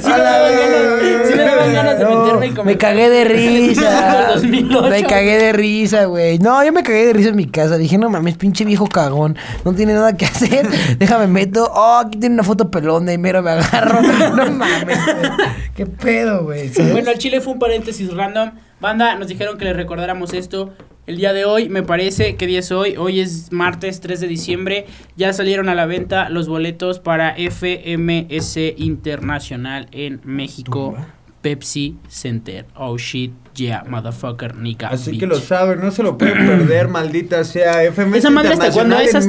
[0.00, 2.64] Sí le daban ganas, sí le daban ganas de No, meterme y como...
[2.64, 4.28] me cagué de risa.
[4.34, 4.88] 2008.
[4.90, 6.38] Me cagué de risa, güey.
[6.38, 7.76] No, yo me cagué de risa en mi casa.
[7.78, 9.36] Dije, no mames, pinche viejo cagón.
[9.64, 10.68] No tiene nada que hacer.
[10.98, 11.70] Déjame meto.
[11.74, 14.00] Oh, aquí tiene una foto pelón de mero me agarro.
[14.34, 15.30] No mames, güey.
[15.74, 16.70] Qué pedo, güey.
[16.92, 18.52] Bueno, el Chile fue un paréntesis random.
[18.80, 20.72] Banda, nos dijeron que les recordáramos esto.
[21.06, 22.96] El día de hoy, me parece, ¿qué día es hoy?
[22.96, 24.86] Hoy es martes 3 de diciembre.
[25.16, 30.96] Ya salieron a la venta los boletos para FMS Internacional en México.
[31.44, 32.64] Pepsi Center.
[32.74, 34.88] Oh shit, yeah, motherfucker, nigga.
[34.88, 35.20] Así bitch.
[35.20, 37.82] que lo saben, no se lo pueden perder, maldita sea.
[37.92, 39.26] FMS Esa madre hasta cuándo es hasta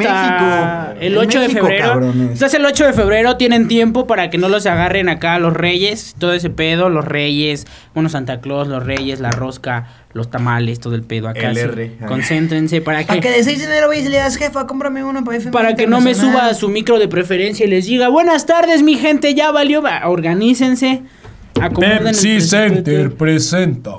[0.93, 1.01] México.
[1.01, 1.88] el En 8 de febrero.
[1.89, 2.32] cabrones.
[2.32, 6.16] Entonces el 8 de febrero tienen tiempo para que no los agarren acá los reyes,
[6.18, 10.95] todo ese pedo, los reyes, bueno, Santa Claus, los reyes, la rosca, los tamales, todo
[10.95, 11.53] el pedo acá.
[11.53, 11.59] Sí.
[12.07, 15.03] Concéntrense para Para que que de 6 de enero vayas y le digas, jefa, cómprame
[15.03, 16.51] uno para FM para que no me suba Internacional".
[16.51, 20.07] a su micro de preferencia y les diga, "Buenas tardes, mi gente, ya valió." Va,
[20.07, 21.03] Organícense.
[21.56, 22.41] Pepsi.
[22.41, 23.91] Center presenta.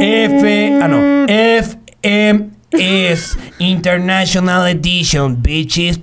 [0.00, 0.78] F.
[0.82, 1.26] Ah, no.
[1.28, 6.00] FMS International Edition, bitches.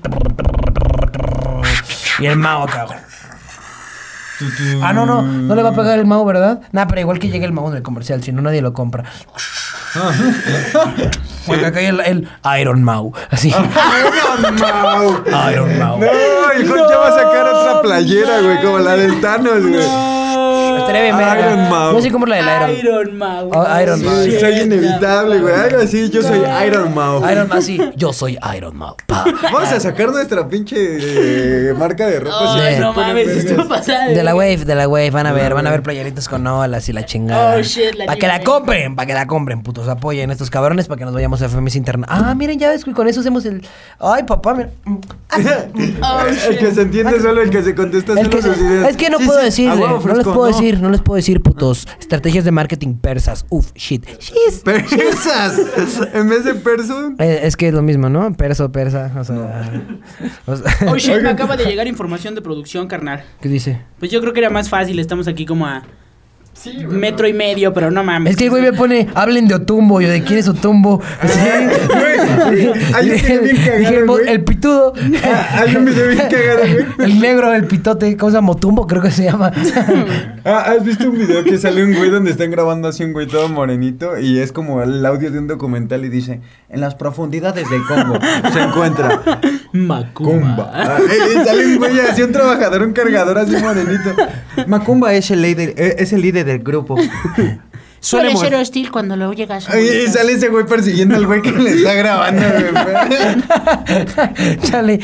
[2.20, 2.86] Y el mago acá.
[4.82, 5.22] Ah, no, no.
[5.22, 6.62] No le va a pegar el mago, ¿verdad?
[6.72, 9.04] Nah, pero igual que llegue el mago en el comercial, si no nadie lo compra.
[11.46, 12.28] Porque acá hay el, el
[12.60, 13.14] Iron Mau.
[13.30, 13.50] Así.
[14.40, 15.24] Iron Mau.
[15.52, 16.00] Iron Mau.
[16.00, 16.06] No,
[16.60, 19.86] y Jorge va a sacar otra playera, güey, como la del Thanos, güey.
[20.88, 21.70] Estaría bien, verga.
[21.70, 21.94] Mau.
[21.94, 22.86] Yo sí compro la del Iron.
[23.06, 23.50] Iron Man.
[23.54, 24.24] Oh, Iron Man.
[24.24, 25.54] Sí, soy inevitable, güey.
[25.54, 27.30] Algo así, yo soy Iron Mau.
[27.30, 27.80] Iron Man, sí.
[27.96, 28.96] Yo soy Iron Mau.
[29.08, 29.26] Pa.
[29.44, 32.36] Vamos a sacar nuestra pinche eh, marca de ropa.
[32.40, 35.54] Oh, si no mames, esto pasa De la wave, de la wave, van a ver,
[35.54, 37.56] van a ver playeritas con olas y la chingada.
[37.58, 40.88] Oh, shit, la Para que la compren, para que la compren, putos, apoyen estos cabrones
[40.88, 42.06] para que nos vayamos a FMS interna.
[42.10, 43.66] Ah, miren, ya ves, güey, con eso hacemos el.
[44.00, 44.70] Ay, papá, mira.
[46.02, 48.64] Oh, el que se entiende solo, el que se contesta El solo que sus se-
[48.64, 48.90] ideas.
[48.90, 50.46] es que no Sí, puedo sí, decirle, no les puedo no.
[50.46, 51.88] decir, no les puedo decir, putos.
[52.00, 53.46] Estrategias de marketing persas.
[53.50, 54.06] Uf, shit.
[54.20, 54.64] Shit.
[54.64, 55.60] Persas.
[56.14, 57.14] En vez de perso.
[57.20, 58.32] Eh, es que es lo mismo, ¿no?
[58.34, 59.72] Perso, persa, o sea.
[60.46, 63.24] o sea- Oh shit, me acaba de llegar información de producción, carnal.
[63.42, 63.82] ¿Qué dice?
[64.00, 65.84] Pues yo creo que era más fácil, estamos aquí como a
[66.90, 68.32] metro y medio, pero no mames.
[68.32, 70.02] Es que el güey me pone, hablen de Otumbo.
[70.02, 71.02] Yo, ¿de quién es Otumbo?
[71.26, 71.40] Sí.
[71.88, 74.28] Güey, hay un video bien cagado, el, mo- güey.
[74.30, 74.94] el pitudo.
[75.24, 76.86] Ah, hay un video bien cagado, güey.
[77.12, 78.16] El negro, el pitote.
[78.18, 78.52] ¿Cómo se llama?
[78.52, 79.52] Otumbo, creo que se llama.
[80.48, 83.26] Ah, ¿Has visto un video que sale un güey donde están grabando así un güey
[83.26, 86.40] todo morenito y es como el audio de un documental y dice,
[86.70, 88.20] en las profundidades del Congo
[88.54, 89.22] se encuentra
[89.76, 90.72] Macumba.
[90.74, 94.16] Ah, eh, eh, sale un güey así, un trabajador, un cargador así morenito.
[94.68, 96.96] Macumba es el líder, eh, es el líder del grupo.
[98.06, 99.82] Suele Suele ser hostil cuando luego llegas a...
[99.82, 102.72] Y sale ese güey persiguiendo al güey que le está grabando, güey.
[104.62, 105.00] Chale.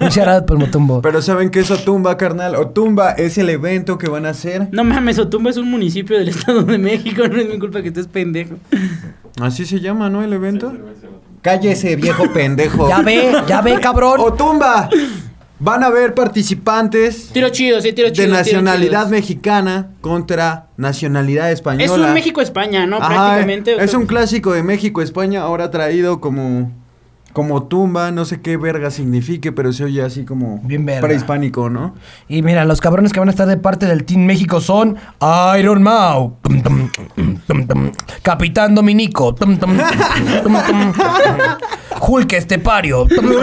[0.00, 1.00] Un por Motumbo.
[1.00, 2.56] Pero ¿saben qué es Otumba, carnal?
[2.56, 4.66] Otumba es el evento que van a hacer.
[4.72, 7.22] No mames, Otumba es un municipio del Estado de México.
[7.34, 8.56] No es mi culpa que estés pendejo.
[9.40, 10.22] Así se llama, ¿no?
[10.22, 10.72] El evento.
[11.44, 12.88] Cállese, viejo pendejo.
[12.88, 14.18] Ya ve, ya ve, cabrón.
[14.18, 14.88] Otumba.
[15.58, 18.26] Van a haber participantes Tiro chido, sí, tiro chido.
[18.26, 21.84] de nacionalidad mexicana contra nacionalidad española.
[21.84, 22.96] Es un México-España, ¿no?
[22.96, 23.74] Ajá, Prácticamente.
[23.74, 26.72] o es sea, un clásico de México-España, ahora traído como
[27.34, 31.02] como tumba, no sé qué verga signifique, pero se oye así como Bien verga.
[31.02, 31.94] prehispánico, ¿no?
[32.28, 34.96] Y mira, los cabrones que van a estar de parte del Team México son
[35.58, 36.88] Iron Mau, tum, tum,
[37.46, 39.34] tum, tum, Capitán Dominico,
[42.00, 43.06] Hulk Estepario.
[43.06, 43.34] tum, tum,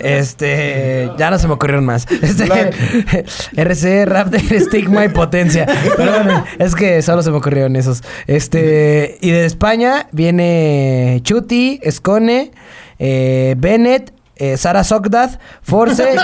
[0.00, 2.06] Este, ya no se me ocurrieron más.
[2.22, 2.70] Este,
[3.56, 5.66] RC, Raptor, Stigma y Potencia.
[5.96, 8.02] Pero bueno, es que solo se me ocurrieron esos.
[8.26, 12.50] Este, y de España viene Chuti, Escone,
[12.98, 16.16] eh, Bennett, eh, Sara Sogdad, Force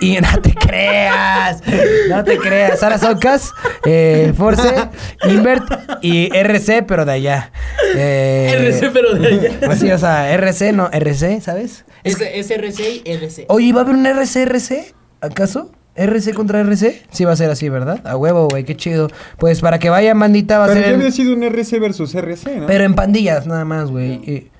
[0.00, 1.60] y no te creas,
[2.08, 3.52] no te creas, Sara Socas,
[3.84, 4.90] eh, Force,
[5.24, 5.64] Invert
[6.00, 7.50] y RC, pero de allá.
[7.96, 9.50] Eh, RC, pero de allá.
[9.64, 11.84] Pues sí, o sea, RC, no, RC, ¿sabes?
[12.04, 13.46] Es, es RC y RC.
[13.48, 14.94] Oye, ¿va a haber un RC-RC?
[15.20, 15.72] ¿Acaso?
[15.96, 17.02] ¿RC contra RC?
[17.10, 18.00] Sí va a ser así, ¿verdad?
[18.06, 19.08] A huevo, güey, qué chido.
[19.38, 20.88] Pues para que vayan, bandita, va a Pero ser...
[20.88, 22.66] ya en- había sido un RC versus RC, ¿no?
[22.66, 24.12] Pero en pandillas, nada más, güey.
[24.14, 24.50] Y-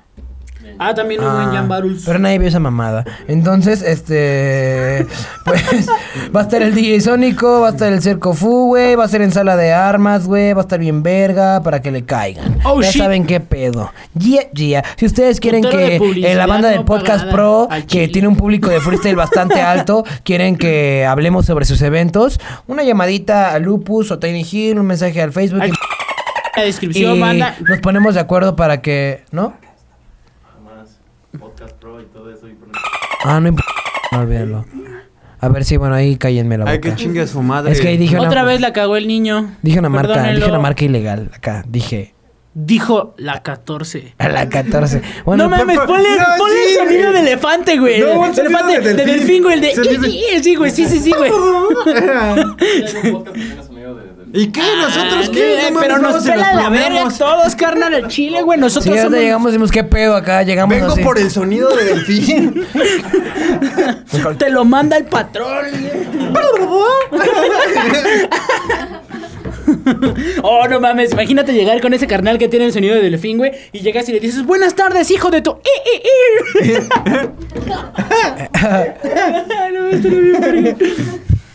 [0.78, 2.02] Ah, también hubo en Ah, Baruls.
[2.04, 3.04] Pero nadie vio esa mamada.
[3.28, 5.06] Entonces, este.
[5.44, 5.86] Pues.
[6.34, 8.94] Va a estar el DJ Sónico, va a estar el Cerco Fu, güey.
[8.96, 10.52] Va a ser en sala de armas, güey.
[10.54, 12.58] Va a estar bien verga para que le caigan.
[12.64, 13.02] Oh, ya shit.
[13.02, 13.92] saben qué pedo.
[14.18, 14.82] Yeah, yeah.
[14.96, 18.70] Si ustedes quieren que en la banda del no Podcast Pro, que tiene un público
[18.70, 24.18] de freestyle bastante alto, quieren que hablemos sobre sus eventos, una llamadita a Lupus o
[24.18, 25.60] Tiny Hill, un mensaje al Facebook.
[25.62, 25.72] Y- En
[26.56, 27.56] la descripción, y banda.
[27.68, 29.24] nos ponemos de acuerdo para que.
[29.30, 29.54] ¿No?
[31.38, 32.48] Podcast Pro y todo eso.
[32.48, 32.68] Y por...
[33.24, 33.72] Ah, no importa.
[34.12, 34.64] No olvídalo.
[35.40, 36.72] A ver si, bueno, ahí cállenme la boca.
[36.72, 37.72] Ay, que chingue a su madre.
[37.72, 39.54] Es que ahí dije una, Otra vez la cagó el niño.
[39.62, 41.64] dije una marca, dije una marca ilegal acá.
[41.66, 42.12] Dije
[42.56, 44.14] Dijo la 14.
[44.16, 45.02] a la 14.
[45.24, 47.14] Bueno, no mames, ponle, no, ponle sí, el sonido güey.
[47.14, 48.00] de elefante, güey.
[48.00, 49.42] No, sonido elefante, de de delfín.
[49.42, 49.54] güey.
[49.54, 49.74] El de.
[50.42, 51.32] Sí, güey, sí, sí, sí, güey.
[54.36, 54.62] ¿Y qué?
[54.80, 55.68] ¿Nosotros Ah, qué?
[55.68, 58.58] eh, No pero nos y pela la verga todos, carnal, el chile, güey.
[58.58, 59.16] sí, Nosotros ya somos...
[59.18, 61.02] llegamos, dimos qué pedo acá, llegamos Vengo así.
[61.04, 62.66] por el sonido de delfín.
[64.38, 65.66] Te lo manda el patrón.
[70.42, 71.12] oh, no mames.
[71.12, 73.52] Imagínate llegar con ese carnal que tiene el sonido de delfín, güey.
[73.72, 75.58] Y llegas y le dices, buenas tardes, hijo de tu...
[75.62, 75.68] i,
[76.66, 76.72] i".
[79.72, 80.38] no, esto no.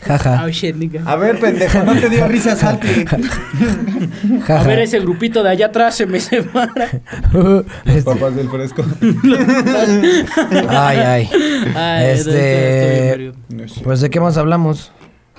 [0.02, 1.02] Jaja, Oh, shit, nigga.
[1.06, 3.06] A ver, pendejo, no te dio risa, salte.
[4.48, 6.90] A ver, ese grupito de allá atrás se me separa.
[7.86, 8.84] Este, Papás del fresco.
[10.70, 11.30] ay, ay.
[12.12, 13.32] Este.
[13.84, 14.92] Pues de qué más hablamos.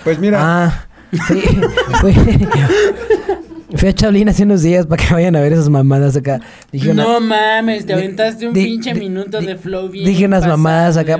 [0.04, 0.86] Pues mira, Ah,
[1.28, 1.42] sí.
[3.76, 6.40] Fui, a Chablín hace unos días para que vayan a ver esas mamadas acá.
[6.72, 10.04] Dije una- No mames, te aventaste un di- pinche di- minuto di- de flow bien.
[10.06, 11.18] Dije unas mamadas acá.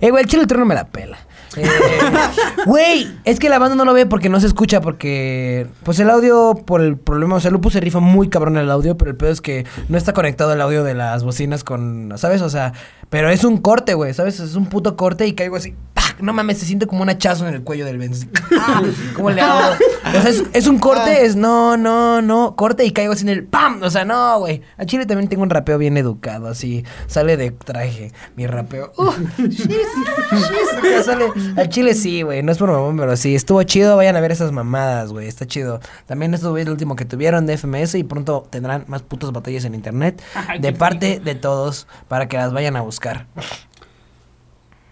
[0.00, 1.18] Eh, güey, el chile trono me la pela.
[1.56, 1.64] Eh,
[2.66, 6.08] Güey, es que la banda no lo ve porque no se escucha, porque pues el
[6.10, 9.16] audio, por el problema, o sea, Lupus se rifa muy cabrón el audio, pero el
[9.16, 12.40] pedo es que no está conectado el audio de las bocinas con, ¿sabes?
[12.42, 12.72] O sea,
[13.12, 14.40] pero es un corte, güey, ¿sabes?
[14.40, 16.16] Es un puto corte y caigo así, ¡pac!
[16.22, 18.26] no mames, se siente como un hachazo en el cuello del Benz.
[18.58, 18.82] ¡Ah!
[19.14, 19.76] ¿Cómo le hago?
[20.06, 23.28] O sea, es, es un corte, es no, no, no, corte y caigo así en
[23.28, 23.82] el ¡pam!
[23.82, 24.62] O sea, no, güey.
[24.78, 28.92] A Chile también tengo un rapeo bien educado, así, sale de traje mi rapeo.
[28.96, 29.12] Uh,
[31.04, 31.26] sale.
[31.56, 34.32] Al Chile sí, güey, no es por mamón, pero sí, estuvo chido, vayan a ver
[34.32, 35.80] esas mamadas, güey, está chido.
[36.06, 39.74] También estuvo el último que tuvieron de FMS y pronto tendrán más putas batallas en
[39.74, 40.22] internet
[40.58, 43.01] de parte de todos para que las vayan a buscar.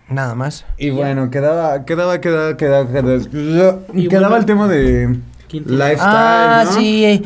[0.09, 0.65] Nada más.
[0.77, 3.19] y bueno, quedaba, quedaba, quedaba, quedaba, quedaba,
[4.09, 5.19] quedaba bueno, el tema de
[5.53, 6.73] lifestyle, Ah, ¿no?
[6.73, 7.23] sí.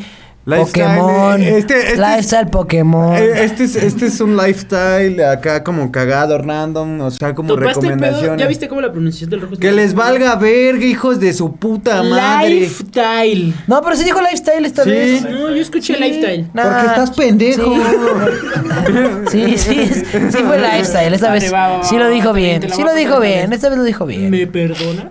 [0.47, 1.41] Lifestyle, Pokémon.
[1.41, 3.15] eh, Este, este es- lifestyle Pokémon.
[3.15, 7.69] eh, este, es, este es un lifestyle acá como cagado, random, o sea, como ¿Topaste
[7.71, 7.91] el pedo?
[7.95, 8.39] recomendaciones.
[8.41, 9.53] ¿Ya viste cómo la pronunciación del rojo?
[9.53, 12.59] es Que les valga verga, hijos de su puta madre.
[12.59, 13.53] Lifestyle.
[13.65, 14.89] No, pero sí dijo lifestyle esta Sí.
[14.91, 15.21] vez.
[15.23, 16.47] No, yo escuché lifestyle.
[16.53, 17.73] Nah, Porque estás pendejo.
[19.31, 21.13] Sí, sí, sí, sí fue lifestyle.
[21.13, 22.61] Esta vez va, va, va, sí lo dijo bien.
[22.71, 23.51] Sí lo dijo bien.
[23.51, 24.29] Esta vez lo dijo bien.
[24.29, 25.07] ¿Me perdonas?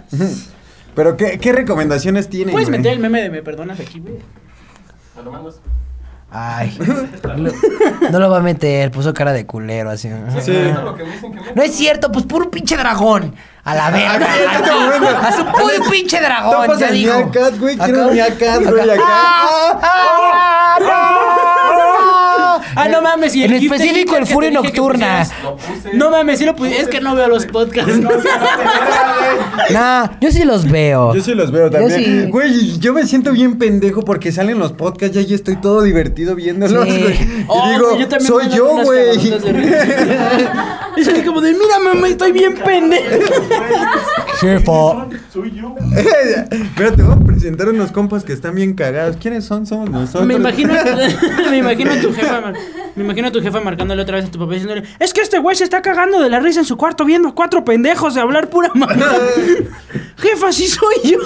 [0.94, 2.52] Pero, ¿qué, qué recomendaciones tienen?
[2.52, 4.14] Puedes meter el meme de me perdonas aquí, güey.
[5.16, 5.56] ¿Me lo mandas?
[6.36, 6.76] Ay.
[7.22, 7.52] Lo-
[8.10, 8.90] no lo va a meter.
[8.90, 10.10] Puso cara de culero así.
[10.42, 10.52] Sí.
[11.54, 13.34] No es cierto, pues puro pinche dragón.
[13.62, 14.26] A la verga.
[14.74, 15.16] Momento.
[15.22, 16.78] A su puro pinche dragón.
[16.78, 17.14] Ya dijo.
[17.14, 17.76] Meerkat, güey.
[17.78, 18.58] Quiero güey, acá.
[22.76, 22.88] ¡Ah!
[22.88, 22.94] ¡No!
[22.94, 25.26] No mames, y En específico, el Furia Nocturna.
[25.92, 26.80] No mames, sí lo puse.
[26.80, 27.98] Es que no veo los podcasts.
[29.70, 31.14] Nah, yo sí los veo.
[31.14, 32.24] Yo sí los veo Yo también.
[32.24, 32.30] sí.
[32.30, 36.34] Güey, yo me siento bien pendejo porque salen los podcasts y ahí estoy todo divertido
[36.34, 37.12] viéndolos, güey.
[37.12, 39.18] Y Oh, digo, güey, yo también soy yo, güey.
[40.96, 43.04] Y salí como de, mira, mamá, estoy bien pendejo.
[44.40, 45.06] Jefa.
[45.32, 45.74] Soy yo.
[46.76, 49.16] Pero te voy a presentar unos compas que están bien cagados.
[49.16, 49.66] ¿Quiénes son?
[49.66, 50.26] Somos nosotros.
[50.26, 50.72] Me imagino,
[51.50, 52.54] me imagino a tu jefa, mar-
[52.94, 55.38] me imagino a tu jefa marcándole otra vez a tu papá diciéndole, es que este
[55.38, 58.20] güey se está cagando de la risa en su cuarto viendo a cuatro pendejos de
[58.20, 59.02] hablar pura madre.
[60.16, 61.18] jefa, sí soy yo.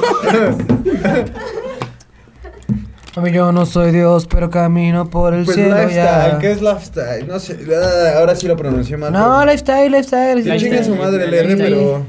[3.18, 6.38] Mami, yo no soy Dios, pero camino por el Pues cielo lifestyle, ya.
[6.38, 7.26] ¿qué es lifestyle?
[7.26, 9.12] No sé, ah, ahora sí lo pronuncié mal.
[9.12, 10.42] No, pero- lifestyle, lifestyle.
[10.42, 10.60] Sí, Lifestyle.
[10.60, 12.02] chingue su madre el R, pero...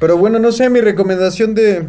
[0.00, 1.86] Pero bueno, no sé, mi recomendación de...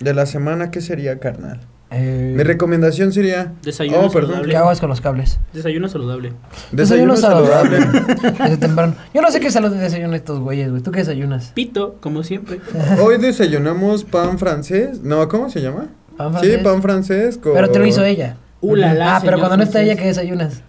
[0.00, 1.60] De la semana, ¿qué sería, carnal?
[1.90, 3.52] Eh, Mi recomendación sería...
[3.62, 4.30] Desayuno Oh, perdón.
[4.30, 4.50] saludable.
[4.52, 5.38] ¿Qué aguas con los cables?
[5.52, 6.32] Desayuno saludable.
[6.72, 7.78] Desayuno saludable.
[8.40, 8.94] Desde temprano.
[9.14, 10.82] Yo no sé qué salud desayunan estos güeyes, güey.
[10.82, 11.52] ¿Tú qué desayunas?
[11.54, 12.60] Pito, como siempre.
[13.02, 15.00] Hoy desayunamos pan francés.
[15.02, 15.88] No, ¿cómo se llama?
[16.18, 17.54] ¿Pan Sí, pan francés con...
[17.54, 18.36] Pero te lo hizo ella.
[18.60, 19.92] Uh, la, la, ah, pero cuando no está francés.
[19.92, 20.62] ella, ¿qué desayunas?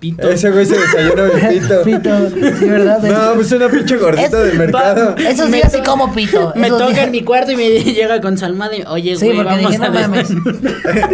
[0.00, 0.28] Pito.
[0.28, 1.82] Ese güey se desayuna el pito.
[1.82, 2.28] Pito,
[2.58, 3.00] sí, ¿verdad?
[3.02, 5.14] No, pues una pinche gordita Es- del mercado.
[5.16, 6.52] va- Esos días sí como pito.
[6.56, 9.36] Me toca días- en mi cuarto y me llega con salmada y, oye, Sí, güey,
[9.38, 10.28] porque vamos dije, a no mames.
[10.28, 11.08] desayunar".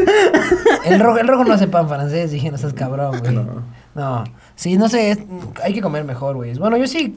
[0.85, 3.33] El rojo, el rojo no hace pan francés, dije, no seas cabrón, güey.
[3.33, 3.63] No.
[3.95, 4.25] No.
[4.57, 5.19] Sí, no sé, es-
[5.63, 6.55] hay que comer mejor, güey.
[6.55, 7.17] Bueno, yo sí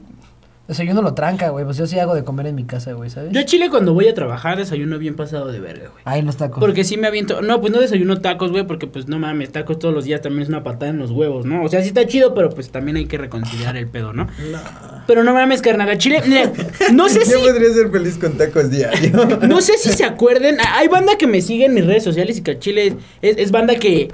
[0.68, 1.64] desayuno lo tranca, güey.
[1.64, 3.32] Pues yo sí hago de comer en mi casa, güey, ¿sabes?
[3.32, 6.02] Yo a Chile cuando voy a trabajar desayuno bien pasado de verga, güey.
[6.04, 6.60] Ahí los tacos.
[6.60, 7.42] Porque sí me aviento.
[7.42, 10.42] No, pues no desayuno tacos, güey, porque pues no mames, tacos todos los días también
[10.42, 11.62] es una patada en los huevos, ¿no?
[11.62, 14.26] O sea, sí está chido, pero pues también hay que reconciliar el pedo, ¿no?
[15.06, 16.22] Pero no mames, carnal, a Chile.
[16.26, 16.52] mira,
[16.92, 17.32] no sé si.
[17.32, 19.26] Yo podría ser feliz con tacos diario.
[19.48, 20.56] No sé si se acuerden.
[20.74, 23.50] Hay banda que me sigue en mis redes sociales y que a Chile es, es
[23.50, 24.08] banda que.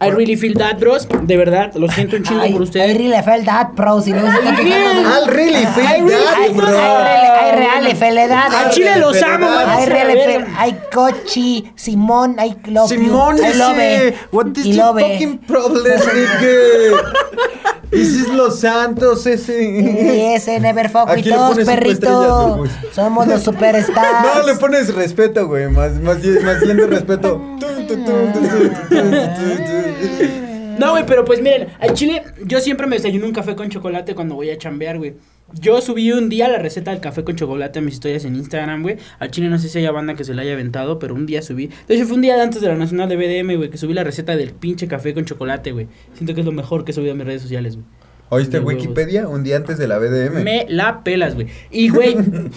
[0.00, 1.08] I really feel that, bros.
[1.22, 2.96] De verdad, lo siento un chingo por I ustedes.
[2.96, 4.00] really felt that, bro.
[4.00, 6.66] Si luego se está I'll really feel I really that, feel bro.
[6.72, 7.38] that.
[7.40, 8.54] Ay, real, felicidad.
[8.54, 9.66] A Chile los amo, Ay, güey.
[9.68, 10.46] Ay, se la real, verga.
[10.46, 12.96] fel- ay, Cochi, Simón, ay, love you.
[12.98, 14.08] Simón I love ese.
[14.08, 14.14] it.
[14.30, 17.12] What is your fucking problem, nigga?
[17.90, 19.62] Ese es Los Santos, ese.
[19.64, 22.64] Y ese Never Fuck Aquí with us, perrito.
[22.92, 24.26] Somos los superstars.
[24.36, 25.68] No, le pones respeto, güey.
[25.70, 27.40] Más, más, más bien de respeto.
[30.78, 34.14] No, güey, pero pues miren, al chile yo siempre me desayuno un café con chocolate
[34.14, 35.14] cuando voy a chambear, güey.
[35.54, 38.82] Yo subí un día la receta del café con chocolate a mis historias en Instagram,
[38.82, 38.96] güey.
[39.18, 41.40] Al chile no sé si haya banda que se la haya aventado, pero un día
[41.40, 41.70] subí.
[41.88, 44.04] De hecho, fue un día antes de la Nacional de BDM, güey, que subí la
[44.04, 45.88] receta del pinche café con chocolate, güey.
[46.12, 47.86] Siento que es lo mejor que he subido a mis redes sociales, güey.
[48.30, 48.60] ¿Oíste.
[48.60, 50.44] Wikipedia un día antes de la BDM?
[50.44, 51.46] Me la pelas, güey.
[51.70, 52.50] Y, güey, un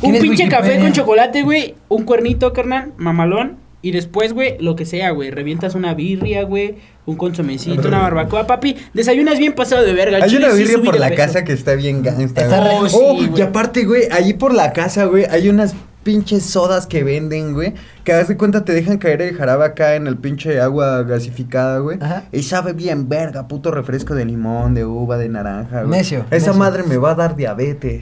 [0.00, 1.74] ¿Quién es pinche café con chocolate, güey.
[1.88, 3.63] Un cuernito, carnal, mamalón.
[3.84, 5.30] Y después, güey, lo que sea, güey.
[5.30, 6.76] Revientas una birria, güey.
[7.04, 8.76] Un consomecito, una barbacoa, papi.
[8.94, 10.16] Desayunas bien pasado de verga.
[10.22, 11.16] Hay chile una birria por la peso.
[11.18, 12.40] casa que está bien gangsta.
[12.44, 16.86] Está Oh, sí, y aparte, güey, allí por la casa, güey, hay unas pinches sodas
[16.86, 17.74] que venden, güey.
[18.04, 21.78] Que haz de cuenta te dejan caer el jarabe acá en el pinche agua gasificada,
[21.80, 21.98] güey.
[22.00, 22.24] Ajá.
[22.32, 25.98] Y sabe bien verga, puto refresco de limón, de uva, de naranja, güey.
[25.98, 26.54] Necio, Esa necio.
[26.54, 28.00] madre me va a dar diabetes.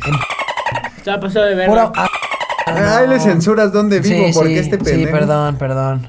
[0.97, 1.91] Estaba pasado de verga.
[1.91, 1.93] Puro-
[2.67, 4.99] ah, Ay, le censuras dónde vivo, Sí, porque sí, este pendejo.
[4.99, 6.09] Sí, perdón, perdón.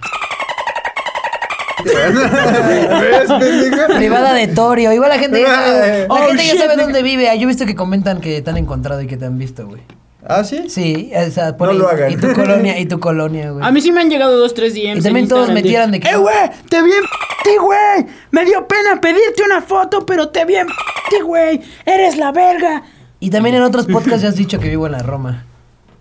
[3.98, 4.94] Privada de Torio.
[4.94, 7.26] Igual la gente ya sabe, la Oh, gente ya sabe dónde vive.
[7.38, 9.82] Yo he visto que comentan que te han encontrado y que te han visto, güey.
[10.26, 10.70] ¿Ah, sí?
[10.70, 12.12] Sí, o sea, por No ahí- lo hagan.
[12.12, 13.66] Y tu colonia, y tu colonia, güey.
[13.66, 15.00] A mí sí me han llegado dos, tres DMs.
[15.00, 16.36] Y también todos me tiran de que- ¡Eh, güey!
[16.70, 17.04] ¡Te vi en
[17.44, 18.06] ti, güey!
[18.32, 21.60] Me dio pena pedirte una foto, pero te vi en ti, güey.
[21.86, 22.84] ¡Eres la verga!
[23.20, 25.46] Y también en otros podcasts ya has dicho que vivo en la Roma.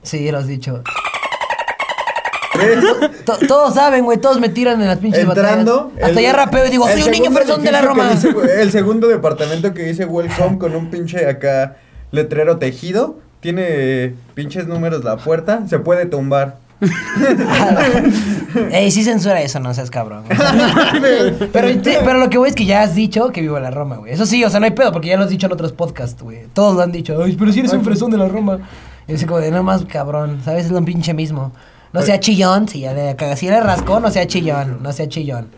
[0.02, 0.82] Sí, lo has dicho.
[3.48, 5.84] Todos saben, güey, todos me tiran en las pinches Entrando.
[5.94, 6.04] batallas.
[6.08, 7.94] Hasta el- ya rapeo y digo, el soy un niño segundo fresón de la edificio
[7.94, 8.14] que Roma.
[8.14, 11.76] dice, güey, el segundo departamento que dice Welcome con un pinche acá
[12.10, 13.16] letrero tejido.
[13.40, 15.62] Tiene pinches números la puerta.
[15.68, 16.58] Se puede tumbar.
[18.70, 20.24] Ey, sí censura eso, no seas cabrón.
[20.30, 20.92] O sea,
[21.52, 23.70] pero, sí, pero lo que voy es que ya has dicho que vivo en la
[23.70, 24.12] Roma, güey.
[24.12, 26.22] Eso sí, o sea, no hay pedo, porque ya lo has dicho en otros podcasts,
[26.22, 26.40] güey.
[26.52, 27.20] Todos lo han dicho.
[27.22, 28.58] Ay, pero si eres un fresón de la Roma.
[29.12, 30.64] Y así como de, no más cabrón, ¿sabes?
[30.64, 31.52] Es lo pinche mismo.
[31.92, 33.38] No sea chillón, si ya le cagas.
[33.38, 35.50] Si eres rascón, no sea chillón, no sea chillón.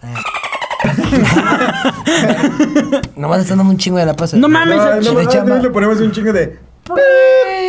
[0.00, 0.14] Ah.
[3.16, 4.36] Nomás están dando un chingo de la pasa.
[4.36, 5.58] No mames, No, no, no, chamba.
[5.58, 6.56] le ponemos un chingo de.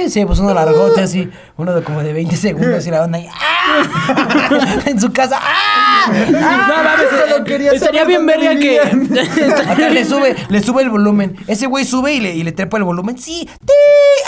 [0.08, 3.28] Sí, pues uno largote así, uno de como de 20 segundos y la onda ahí,
[3.32, 4.80] ¡ah!
[4.86, 6.12] en su casa, ¡ah!
[6.30, 8.80] No mames, Solo quería estaría bien verga que.
[8.80, 11.36] Acá le sube, le sube el volumen.
[11.48, 13.18] Ese güey sube y le, y le trepa el volumen.
[13.18, 13.74] Sí, ¡ti!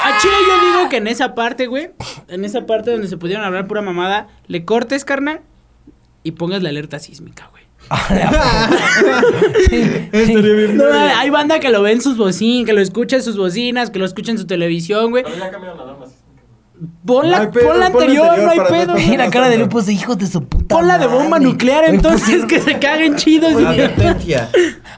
[0.03, 1.91] A Chile yo digo que en esa parte, güey,
[2.27, 5.41] en esa parte donde se pudieron hablar pura mamada, le cortes, carnal,
[6.23, 7.60] y pongas la alerta sísmica, güey.
[9.69, 10.77] Bien.
[10.77, 13.89] No, hay banda que lo ve en sus bocinas, que lo escucha en sus bocinas,
[13.89, 15.23] que lo escucha en su televisión, güey.
[15.23, 16.00] Pero ya cambiaron la norma.
[17.05, 18.97] Pon la, pedo, pon la pon anterior, no hay pedo.
[18.97, 21.45] Y la cara de Lupus de hijos de su puta Pon la de bomba madre.
[21.45, 23.51] nuclear, Güey, entonces pusieron- que se caguen chidos.
[23.51, 24.49] y- Advertencia.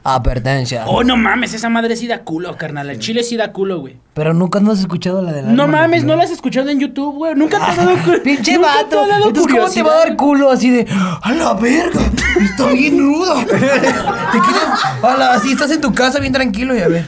[0.02, 0.84] Advertencia.
[0.86, 2.88] Oh, no mames, esa madre sí da culo, carnal.
[2.90, 3.96] El chile sí da culo, güey.
[4.14, 6.78] Pero nunca no has escuchado la de la No mames, no la has escuchado en
[6.80, 7.34] YouTube, güey.
[7.34, 8.22] Nunca te ha dado culo.
[8.22, 9.02] Pinche vato.
[9.26, 10.86] Entonces, ¿cómo te va a dar culo así de
[11.22, 12.00] a la verga?
[12.40, 13.44] Está bien ruda.
[13.44, 17.06] Te quedas a la- así estás en tu casa bien tranquilo y a ver.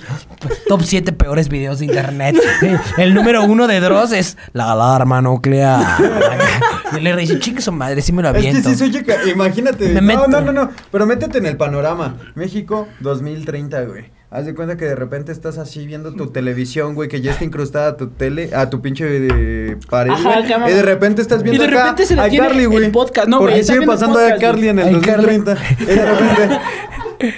[0.68, 2.36] Top 7 peores videos de internet.
[2.98, 5.84] El número uno de Dross es la alarma nuclear.
[6.96, 8.68] Y le dice, chingue su madre, sí me lo Es que aviento.
[8.68, 9.88] sí soy chica, imagínate.
[9.88, 10.28] Me no, meto.
[10.28, 10.70] no, no, no.
[10.90, 12.16] Pero métete en el panorama.
[12.34, 14.16] México 2030, güey.
[14.28, 17.44] Haz de cuenta que de repente estás así viendo tu televisión, güey, que ya está
[17.44, 20.48] incrustada a tu tele, a tu pinche de pared, Ajá, güey.
[20.48, 20.70] cámara.
[20.70, 22.90] Y de repente estás viendo Y de acá repente se a Carly, el güey.
[22.92, 23.28] podcast.
[23.28, 25.00] No, güey, Porque está sigue pasando a podcast, Carly en el güey.
[25.00, 25.56] 2030.
[25.80, 26.60] Y de repente.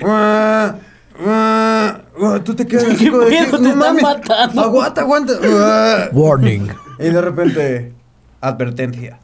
[1.19, 3.57] "Guau, guau, guau", Tú te quedas así ¿Qué como de, pedo?
[3.59, 4.63] Te no están mames, matando.
[4.63, 5.33] Aguanta, aguanta.
[5.39, 6.09] guau".
[6.13, 6.69] Warning.
[6.99, 7.93] Y de repente,
[8.41, 9.19] advertencia.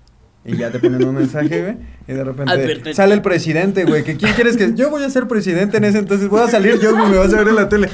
[0.44, 1.76] Y ya te ponen un mensaje, güey.
[2.06, 2.94] Y de repente Advertencia.
[2.94, 4.04] sale el presidente, güey.
[4.04, 4.74] Que quién quieres que.
[4.74, 6.28] Yo voy a ser presidente en ese entonces.
[6.28, 7.08] Voy a salir yo, güey.
[7.08, 7.88] Me vas a ver en la tele.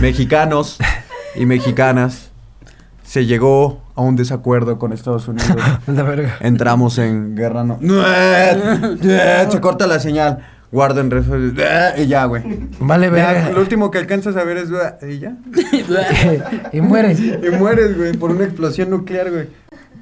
[0.00, 0.78] Mexicanos
[1.34, 2.30] y mexicaas.
[3.04, 5.50] Se llegó a un desacuerdo con Estados Unidos.
[5.88, 6.38] La verga.
[6.40, 7.78] Entramos en guerra no.
[7.82, 10.38] Se corta la señal.
[10.72, 11.36] Guarden rezo.
[11.36, 12.42] Y ya, güey.
[12.78, 13.50] Vale, verga.
[13.50, 14.70] lo último que alcanzas a ver es.
[15.08, 15.36] Y ya.
[16.72, 17.18] y mueres.
[17.20, 19.48] Y mueres, güey, por una explosión nuclear, güey.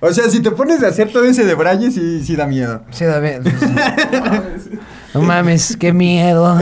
[0.00, 2.82] O sea, si te pones a hacer todo ese de Braille, sí, sí da miedo.
[2.90, 3.48] Sí, David.
[5.18, 6.56] No mames, qué miedo.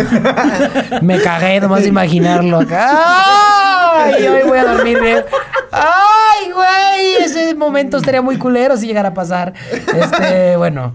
[1.03, 4.05] Me cagué nomás de imaginarlo acá.
[4.05, 5.25] Ay, hoy voy a dormir bien.
[5.71, 9.53] Ay, güey, ese momento estaría muy culero si llegara a pasar.
[9.95, 10.95] Este, bueno.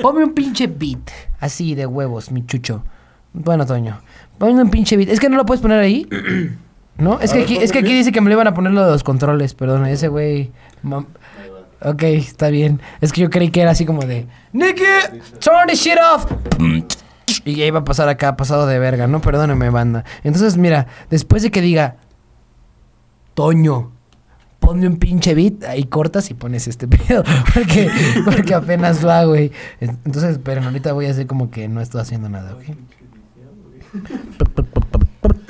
[0.00, 2.82] Ponme un pinche beat, así de huevos, mi chucho.
[3.34, 4.00] Bueno, Toño.
[4.38, 5.10] Ponme un pinche beat.
[5.10, 6.08] Es que no lo puedes poner ahí.
[6.96, 7.20] ¿No?
[7.20, 8.72] Es A que ver, aquí, es que aquí dice que me lo iban a poner
[8.72, 9.84] lo de los controles, perdón.
[9.86, 10.50] Ese güey.
[11.82, 12.80] Ok, está bien.
[13.00, 14.82] Es que yo creí que era así como de Nicky,
[15.40, 16.26] turn the shit off.
[17.44, 19.20] Y ya iba a pasar acá, pasado de verga, ¿no?
[19.20, 20.04] Perdóname, banda.
[20.24, 21.96] Entonces, mira, después de que diga
[23.34, 23.92] Toño,
[24.58, 27.24] ponme un pinche beat, ahí cortas y pones este pedo.
[27.54, 27.90] Porque,
[28.24, 29.52] porque apenas va, güey.
[29.80, 32.64] Entonces, pero ahorita voy a hacer como que no estoy haciendo nada, ¿ok?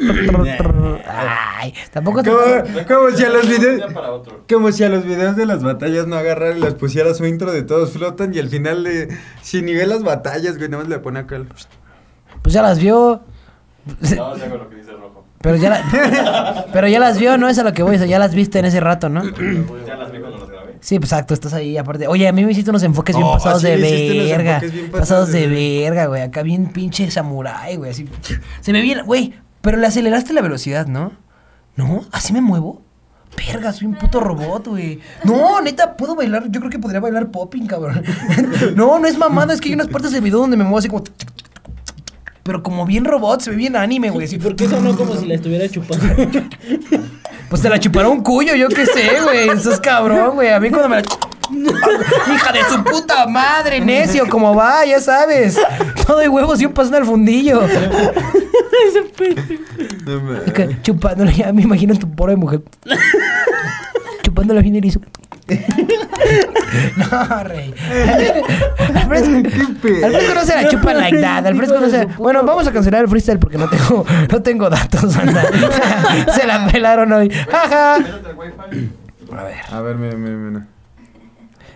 [1.61, 2.31] Ay, tampoco te...
[2.31, 2.41] Como,
[2.89, 3.93] como si a los Ya videos.
[4.49, 7.53] Como si a los videos de las batallas no agarrara y les pusiera su intro
[7.53, 9.09] de todos flotan y al final de.
[9.43, 11.47] Si ni ve las batallas, güey, nada más le pone acá el.
[12.43, 13.21] Pues ya las vio.
[14.17, 15.25] No, hago lo que dice rojo.
[15.43, 17.49] Pero ya, la- pero ya las vio, ¿no?
[17.49, 19.23] Es a lo que voy, o sea, ya las viste en ese rato, ¿no?
[19.25, 20.77] Ya las vi cuando las grabé.
[20.81, 22.07] Sí, pues exacto, estás ahí aparte.
[22.09, 24.61] Oye, a mí me hiciste unos enfoques bien Oh, pasados de verga.
[24.61, 26.23] bien Pasados pasados de de verga, güey.
[26.23, 27.91] Acá bien pinche samurái, güey.
[27.91, 28.07] Así.
[28.61, 29.35] Se me viene, güey.
[29.63, 31.13] Pero le aceleraste la velocidad, ¿no?
[31.77, 32.05] ¿No?
[32.12, 32.83] ¿Así me muevo?
[33.37, 35.01] Verga, soy un puto robot, güey.
[35.25, 36.51] No, neta, puedo bailar.
[36.51, 38.03] Yo creo que podría bailar popping, cabrón.
[38.75, 40.89] No, no es mamada, es que hay unas partes del video donde me muevo así
[40.89, 41.05] como.
[42.43, 44.27] Pero como bien robot, se ve bien anime, güey.
[44.27, 44.39] así.
[44.39, 46.05] ¿Por qué sonó como si la estuviera chupando?
[47.49, 49.49] Pues te la chupará un cuyo, yo qué sé, güey.
[49.49, 50.51] Eso es cabrón, güey.
[50.51, 51.03] A mí cuando me la.
[52.33, 55.59] Hija de su puta madre, necio, como va, ya sabes.
[56.11, 57.63] Todo de huevos y un pasón al fundillo.
[60.47, 62.63] Y que Chupándole, ya me imagino tu pobre mujer.
[64.23, 65.01] Chupándole bien erizo.
[66.97, 67.73] no, rey.
[68.95, 70.07] Alfredo, ¿Qué pedo?
[70.07, 71.47] Alfredo no se la chupa like that.
[71.47, 75.17] Alfredo no se Bueno, vamos a cancelar el freestyle porque no tengo, no tengo datos,
[75.17, 75.45] anda.
[76.35, 77.31] se la pelaron hoy.
[77.31, 77.95] Jaja.
[77.97, 78.05] Al.
[79.39, 79.57] A ver.
[79.71, 80.67] A ver, mira, mira, mira.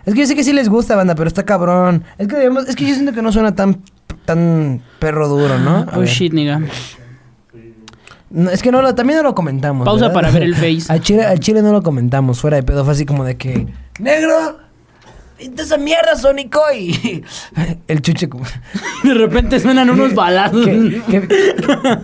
[0.07, 2.03] Es que yo sé que sí les gusta, banda, pero está cabrón.
[2.19, 3.81] Es que debemos- es que yo siento que no suena tan
[4.25, 5.79] tan perro duro, ¿no?
[5.91, 6.09] A Oh ver.
[6.09, 6.61] shit, nigga.
[8.31, 9.85] No, es que no lo, también no lo comentamos.
[9.85, 10.15] Pausa ¿verdad?
[10.15, 10.93] para ver el face.
[10.93, 13.67] Al chile, al chile no lo comentamos, fuera de pedo, fue así como de que.
[14.01, 14.59] ¡Negro!
[15.39, 16.61] "Vente esa mierda, Sónico!
[16.77, 17.23] Y
[17.89, 18.45] el chuche como...
[19.05, 20.65] De repente suenan unos balazos.
[20.65, 21.29] ¿Qué, qué,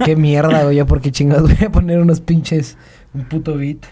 [0.05, 0.77] qué mierda, güey.
[0.77, 2.77] Yo por qué chingados voy a poner unos pinches...
[3.15, 3.87] Un puto beat.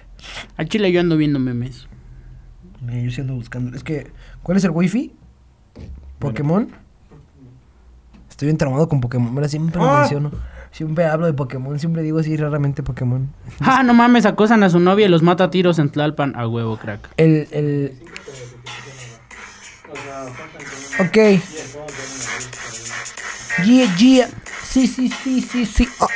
[0.56, 1.86] Al chile yo ando viendo memes.
[3.02, 3.76] Yo sí ando buscando.
[3.76, 4.08] Es que...
[4.42, 5.12] ¿Cuál es el wifi?
[6.18, 6.68] ¿Pokémon?
[8.38, 9.34] Estoy bien traumado con Pokémon.
[9.34, 9.98] Ahora siempre lo Ah.
[10.02, 10.30] menciono.
[10.70, 11.76] Siempre hablo de Pokémon.
[11.80, 13.34] Siempre digo así raramente Pokémon.
[13.58, 16.36] Ah, no mames, acosan a su novia y los mata a tiros en Tlalpan.
[16.36, 17.00] A huevo, crack.
[17.16, 17.98] El, el...
[21.00, 21.16] Ok.
[23.66, 24.28] Yeah, yeah.
[24.62, 25.88] Sí, sí, sí, sí, sí.
[25.98, 26.06] Ah.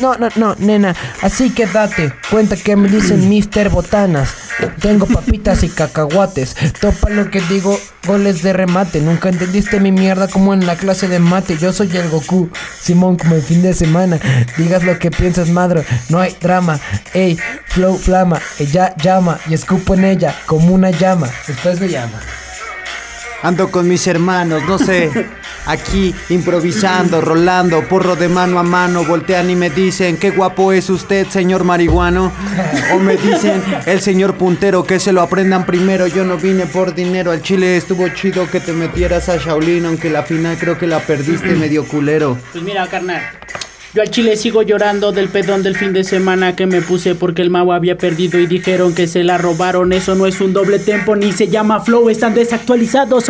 [0.00, 0.94] No, no, no, nena.
[1.22, 3.68] Así que date cuenta que me dicen Mr.
[3.70, 4.34] Botanas.
[4.80, 6.54] Tengo papitas y cacahuates.
[6.80, 9.00] Topa lo que digo, goles de remate.
[9.00, 11.56] Nunca entendiste mi mierda como en la clase de mate.
[11.58, 12.50] Yo soy el Goku.
[12.80, 14.18] Simón, como el fin de semana.
[14.56, 15.84] Digas lo que piensas, madre.
[16.08, 16.80] No hay drama.
[17.12, 18.40] Ey, flow flama.
[18.58, 21.28] Ella llama y escupo en ella como una llama.
[21.46, 22.20] Después me llama.
[23.44, 25.10] Ando con mis hermanos, no sé.
[25.66, 30.88] Aquí improvisando, rolando, porro de mano a mano, voltean y me dicen, qué guapo es
[30.88, 32.32] usted, señor marihuano.
[32.94, 36.06] O me dicen, el señor puntero, que se lo aprendan primero.
[36.06, 40.08] Yo no vine por dinero, al chile estuvo chido que te metieras a Shaolin, aunque
[40.08, 42.38] la final creo que la perdiste medio culero.
[42.50, 43.20] Pues mira, carnal.
[43.94, 47.42] Yo al chile sigo llorando del pedón del fin de semana que me puse porque
[47.42, 49.92] el mago había perdido y dijeron que se la robaron.
[49.92, 53.26] Eso no es un doble tempo ni se llama flow, están desactualizados.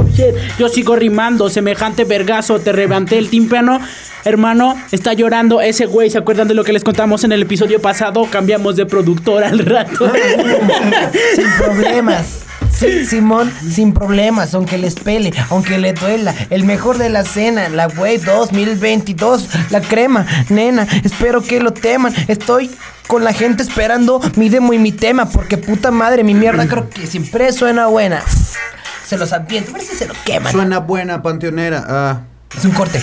[0.58, 3.78] Yo sigo rimando, semejante vergazo, te reventé el tímpano.
[4.24, 6.08] Hermano, está llorando ese güey.
[6.08, 8.26] ¿Se acuerdan de lo que les contamos en el episodio pasado?
[8.30, 10.10] Cambiamos de productor al rato.
[11.36, 12.43] Sin problemas.
[12.76, 16.34] Sí, Simón, sin problemas, aunque les pele, aunque le duela.
[16.50, 22.12] El mejor de la cena, la Wave 2022, la crema, nena, espero que lo teman.
[22.26, 22.70] Estoy
[23.06, 26.90] con la gente esperando mi demo y mi tema, porque puta madre, mi mierda creo
[26.90, 28.22] que siempre suena buena.
[29.06, 30.52] Se los adviento, a ver si se lo queman.
[30.52, 31.84] Suena buena, panteonera.
[31.86, 32.20] Ah.
[32.56, 33.02] Es un corte.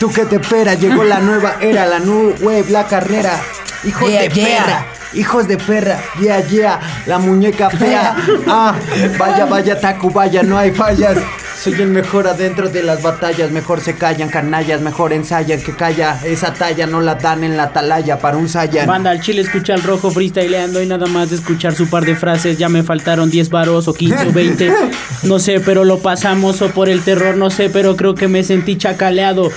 [0.00, 3.40] Tú que te espera, llegó la nueva era, la wave, la carrera.
[3.84, 4.44] Yeah, de yeah.
[4.44, 8.16] perra, hijos de perra, yeah, yeah, la muñeca fea.
[8.46, 8.74] Ah,
[9.18, 11.18] vaya, vaya, Taku, vaya, no hay fallas.
[11.60, 16.20] Soy el mejor adentro de las batallas, mejor se callan, canallas, mejor ensayan que calla.
[16.24, 18.86] Esa talla no la dan en la atalaya para un Saiyan.
[18.86, 22.14] Banda, al chile escucha al rojo freestyleando y nada más de escuchar su par de
[22.14, 24.72] frases ya me faltaron 10 varos o 15 o 20.
[25.24, 28.44] No sé, pero lo pasamos o por el terror, no sé, pero creo que me
[28.44, 29.50] sentí chacaleado.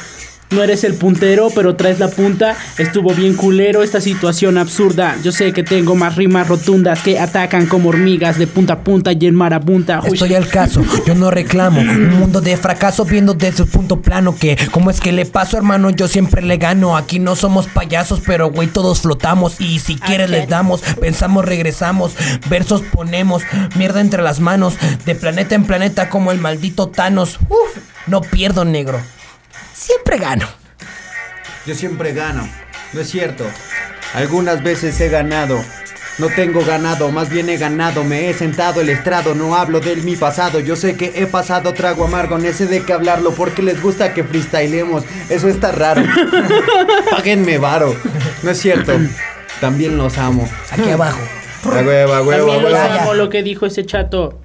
[0.52, 2.58] No eres el puntero, pero traes la punta.
[2.78, 5.16] Estuvo bien culero esta situación absurda.
[5.24, 9.14] Yo sé que tengo más rimas rotundas que atacan como hormigas de punta a punta
[9.14, 10.02] y en marabunta.
[10.04, 14.02] Uy, Estoy al caso, yo no reclamo Un mundo de fracaso viendo desde el punto
[14.02, 15.90] plano Que, ¿cómo es que le paso, hermano?
[15.90, 20.30] Yo siempre le gano Aquí no somos payasos, pero güey, todos flotamos Y si quieres
[20.30, 22.12] les damos, pensamos, regresamos
[22.50, 23.44] Versos ponemos,
[23.76, 24.76] mierda entre las manos
[25.06, 27.78] De planeta en planeta como el maldito Thanos Uf,
[28.08, 29.00] no pierdo, negro
[29.82, 30.48] Siempre gano
[31.66, 32.48] Yo siempre gano,
[32.94, 33.44] no es cierto.
[34.14, 35.60] Algunas veces he ganado.
[36.20, 38.04] No tengo ganado, más bien he ganado.
[38.04, 40.60] Me he sentado el estrado, no hablo de mi pasado.
[40.60, 44.14] Yo sé que he pasado trago amargo, no sé de qué hablarlo porque les gusta
[44.14, 45.04] que freestylemos.
[45.30, 46.04] Eso está raro.
[47.10, 47.96] Páguenme varo.
[48.44, 48.94] No es cierto.
[49.62, 50.48] También los amo.
[50.70, 51.22] Aquí abajo
[51.66, 52.70] A huevo, a huevo, a También huevo.
[52.70, 53.02] ya.
[53.04, 54.41] amo lo que dijo ese chato.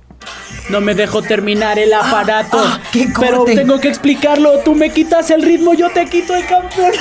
[0.68, 2.58] No me dejo terminar el aparato.
[2.60, 4.58] ah, qué pero tengo que explicarlo.
[4.64, 6.98] Tú me quitas el ritmo, yo te quito el campeonato.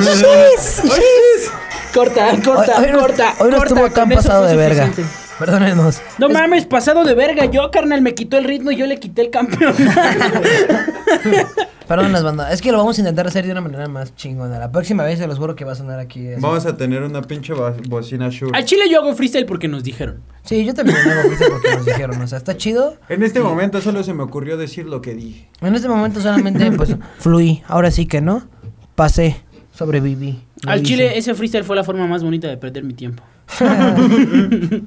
[0.00, 1.50] Shis, shis.
[1.94, 3.34] corta, corta, Hoy- hoy no- corta.
[3.38, 4.90] Hoy no corta, estuvo tan pasado de verga.
[5.38, 7.44] Perdónenos No mames, pasado de verga.
[7.46, 9.78] Yo, carnal, me quitó el ritmo y yo le quité el campeonato.
[11.88, 12.52] Perdón las bandas.
[12.52, 14.58] Es que lo vamos a intentar hacer de una manera más chingona.
[14.58, 16.28] La próxima vez se los juro que va a sonar aquí.
[16.28, 16.40] así.
[16.40, 18.52] Vamos a tener una pinche bo- bocina Shure.
[18.56, 20.20] Al chile yo hago freestyle porque nos dijeron.
[20.44, 22.20] Sí, yo también hago freestyle porque nos dijeron.
[22.20, 22.96] O sea, está chido.
[23.08, 25.48] En este momento solo se me ocurrió decir lo que dije.
[25.62, 27.62] En este momento solamente, pues, fluí.
[27.66, 28.46] Ahora sí que no.
[28.94, 29.36] Pasé.
[29.72, 30.42] Sobreviví.
[30.62, 30.86] Lo Al hice.
[30.88, 33.22] chile ese freestyle fue la forma más bonita de perder mi tiempo.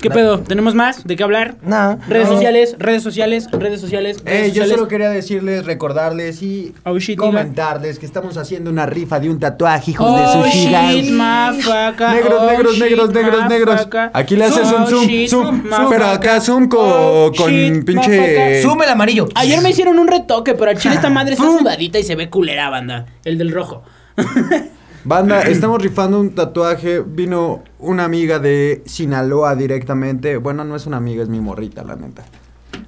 [0.00, 0.40] ¿Qué pedo?
[0.40, 1.04] ¿Tenemos más?
[1.06, 1.54] ¿De qué hablar?
[1.62, 1.98] No.
[2.08, 2.34] Redes no.
[2.34, 4.22] sociales, redes sociales, redes sociales.
[4.22, 8.84] redes Eh, yo solo quería decirles, recordarles y Oh, shit, comentarles que estamos haciendo una
[8.84, 12.10] rifa de un tatuaje, hijos Oh, de su shit, motherfucker.
[12.10, 13.74] Negros, Oh, negros, shit, negros, negros, negros.
[13.76, 14.10] motherfucker.
[14.12, 15.88] Aquí le haces un Oh, zoom, shit, zoom, zoom, motherfucker.
[15.98, 18.62] pero acá zoom Oh, con shit, pinche- motherfucker.
[18.62, 19.28] Sube el amarillo.
[19.34, 22.28] Ayer me hicieron un retoque, pero al chile esta madre está sudadita y se ve
[22.28, 23.06] culera, banda.
[23.24, 23.82] El del rojo.
[25.04, 27.00] Banda, estamos rifando un tatuaje.
[27.00, 30.38] Vino una amiga de Sinaloa directamente.
[30.38, 32.24] Bueno, no es una amiga, es mi morrita, la neta.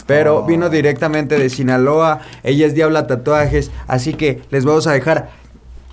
[0.07, 2.21] Pero vino directamente de Sinaloa.
[2.43, 3.71] Ella es Diabla Tatuajes.
[3.87, 5.31] Así que les vamos a dejar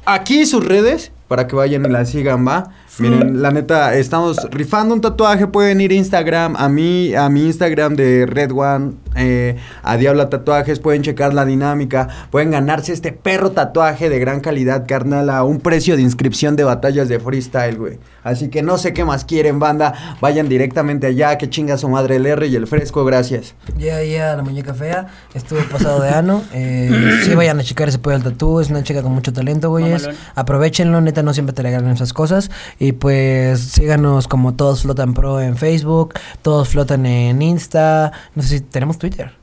[0.06, 2.72] aquí sus redes para que vayan y la sigan, ¿va?
[3.00, 7.46] Miren, la neta, estamos rifando un tatuaje, pueden ir a Instagram, a mí, a mi
[7.46, 13.12] Instagram de Red One, eh, a Diabla Tatuajes, pueden checar la dinámica, pueden ganarse este
[13.12, 17.78] perro tatuaje de gran calidad, carnal, a un precio de inscripción de batallas de freestyle,
[17.78, 18.00] güey.
[18.24, 22.18] Así que no sé qué más quieren, banda, vayan directamente allá, que chinga su madre
[22.18, 23.56] el R y el fresco, gracias.
[23.78, 25.08] Ya, ya, la muñeca fea.
[25.34, 26.42] Estuvo pasado de ano.
[26.54, 28.60] Eh, sí, vayan a checar ese pollo al tatú.
[28.60, 30.04] Es una chica con mucho talento, güeyes.
[30.04, 30.22] Mamalón.
[30.36, 32.50] Aprovechenlo, neta, no siempre te regalan esas cosas.
[32.80, 36.14] Y pues síganos como Todos Flotan Pro en Facebook.
[36.42, 38.12] Todos Flotan en Insta.
[38.34, 39.34] No sé si tenemos Twitter.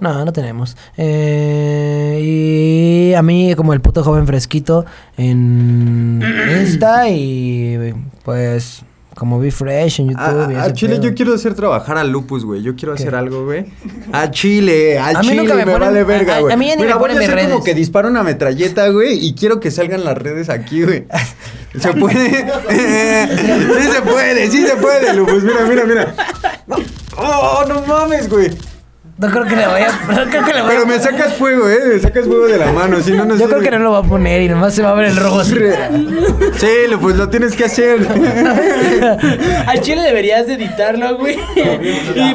[0.00, 0.76] No, no tenemos.
[0.96, 4.84] Eh, y a mí como el puto joven fresquito
[5.16, 6.20] en
[6.60, 7.94] Insta y
[8.24, 8.84] pues
[9.14, 10.56] como Be Fresh en YouTube.
[10.56, 11.04] A, a Chile pedo.
[11.10, 12.62] yo quiero hacer trabajar a Lupus, güey.
[12.62, 13.02] Yo quiero ¿Qué?
[13.02, 13.66] hacer algo, güey.
[14.12, 16.52] A Chile, a, A mí Chile, nunca me me, ponen- vale verga, a- güey.
[16.52, 17.64] a mí ya ni Mira, me voy a ponen hacer como redes.
[17.64, 21.04] que disparo una metralleta, güey, y quiero que salgan las redes aquí, güey.
[21.78, 22.28] ¿Se puede?
[22.70, 25.42] sí se puede, sí se puede, Lupus.
[25.42, 26.14] Mira, mira, mira.
[26.66, 26.76] No.
[27.16, 28.50] Oh, no mames, güey.
[29.18, 31.78] No creo que le vaya, no creo que le vaya Pero me sacas fuego, eh.
[31.92, 33.98] Me sacas fuego de la mano, si no, no Yo creo que no lo va
[33.98, 35.54] a poner y nomás se va a ver el rojo así.
[36.56, 38.00] Sí, Lupus, lo tienes que hacer.
[39.66, 41.38] Al chile deberías de editarlo, güey.
[42.14, 42.34] y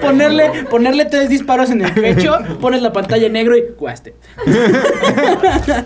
[0.00, 4.14] ponerle, ponerle tres disparos en el pecho, pones la pantalla en negro y guaste.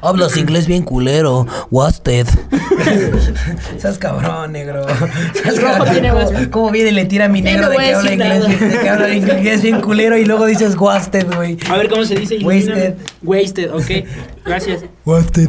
[0.00, 1.46] Hablas inglés bien culero.
[1.70, 2.26] Wasted.
[3.78, 4.86] Seas cabrón, negro.
[5.34, 5.92] Seas Rojo cabrón.
[5.92, 8.88] tiene ¿Cómo, viene y le tira a mi negro de que habla inglés, de que
[8.88, 11.58] habla inglés bien culero y luego dices wasted, güey.
[11.68, 12.38] A ver cómo se dice.
[12.42, 12.94] Wasted.
[13.22, 14.06] Wasted, ok.
[14.44, 14.84] Gracias.
[15.08, 15.48] Wasted.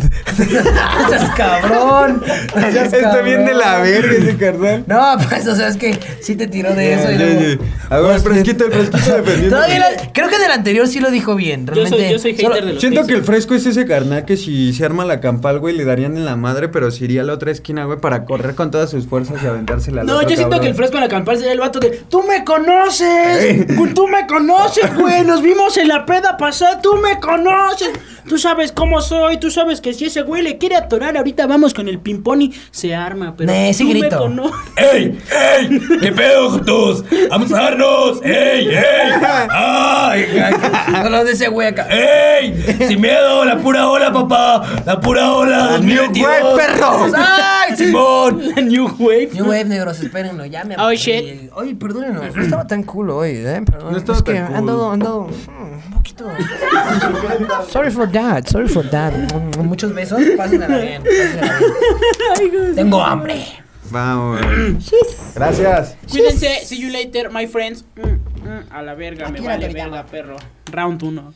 [1.10, 2.24] Seas cabrón.
[2.72, 4.84] Seas Está bien de la verga ese carnal.
[4.88, 7.64] No, pues, o sea, es que sí te tiró de eso y luego...
[7.89, 9.55] A ver, el fresquito, el fresquito defendiendo.
[9.57, 11.66] Todavía la- creo que del anterior sí lo dijo bien.
[11.66, 12.12] Yo soy, Realmente.
[12.14, 14.72] yo soy hater solo- de los Siento que el fresco es ese carnal que si
[14.74, 17.34] se arma la campal, güey, le darían en la madre, pero se iría a la
[17.34, 20.36] otra esquina, güey, para correr con todas sus fuerzas y aventársela al No, otro yo
[20.36, 20.62] siento cabrón.
[20.62, 23.68] que el fresco en la campana sería el vato de ¡Tú me conoces!
[23.93, 25.24] ¡Tú me conoces, güey!
[25.26, 27.89] Nos vimos en la peda pasada, ¡tú me conoces!
[28.28, 31.74] Tú sabes cómo soy, tú sabes que si ese güey le quiere atorar, ahorita vamos
[31.74, 34.30] con el ping-pong y se arma, pero Nee, sí tú grito.
[34.30, 34.43] me.
[34.78, 35.20] ¡Ey!
[35.60, 35.80] ¡Ey!
[36.02, 37.04] ¿Qué pedo, Jotos?
[37.30, 38.22] ¡Vamos a darnos!
[38.24, 38.70] ¡Ey!
[38.70, 39.12] ¡Ey!
[39.50, 40.26] ¡Ay!
[41.04, 41.88] No lo de ese güey acá.
[41.89, 42.54] ¡Ey!
[42.88, 43.45] ¡Sin miedo!
[43.45, 44.64] ¡La pura ola, papá!
[44.86, 45.78] ¡La pura ola!
[45.80, 46.20] ¡2022!
[46.20, 47.06] ¡Güey, perro!
[47.16, 47.76] ¡Ay!
[47.78, 48.41] ¡Simón!
[48.56, 49.30] La New Wave.
[49.34, 51.50] New Wave, negros, espérenlo, ya me Oh, shit.
[51.56, 53.62] Oye, perdónenos, no estaba tan cool hoy, ¿eh?
[53.66, 53.91] Perdón.
[53.93, 54.56] No estaba es que tan cool.
[54.56, 56.26] han dado, han dado mm, un poquito.
[57.70, 59.14] sorry for that, sorry for that.
[59.64, 61.60] Muchos besos, pásenla bien, pásenla
[62.40, 62.76] bien.
[62.76, 63.46] Tengo hambre.
[63.92, 64.40] Vamos.
[65.36, 65.96] Gracias.
[66.10, 67.84] Cuídense, see you later, my friends.
[67.96, 70.38] Mm, mm, a la verga, me Aquí la vale verga, perro.
[70.72, 71.34] Round 1.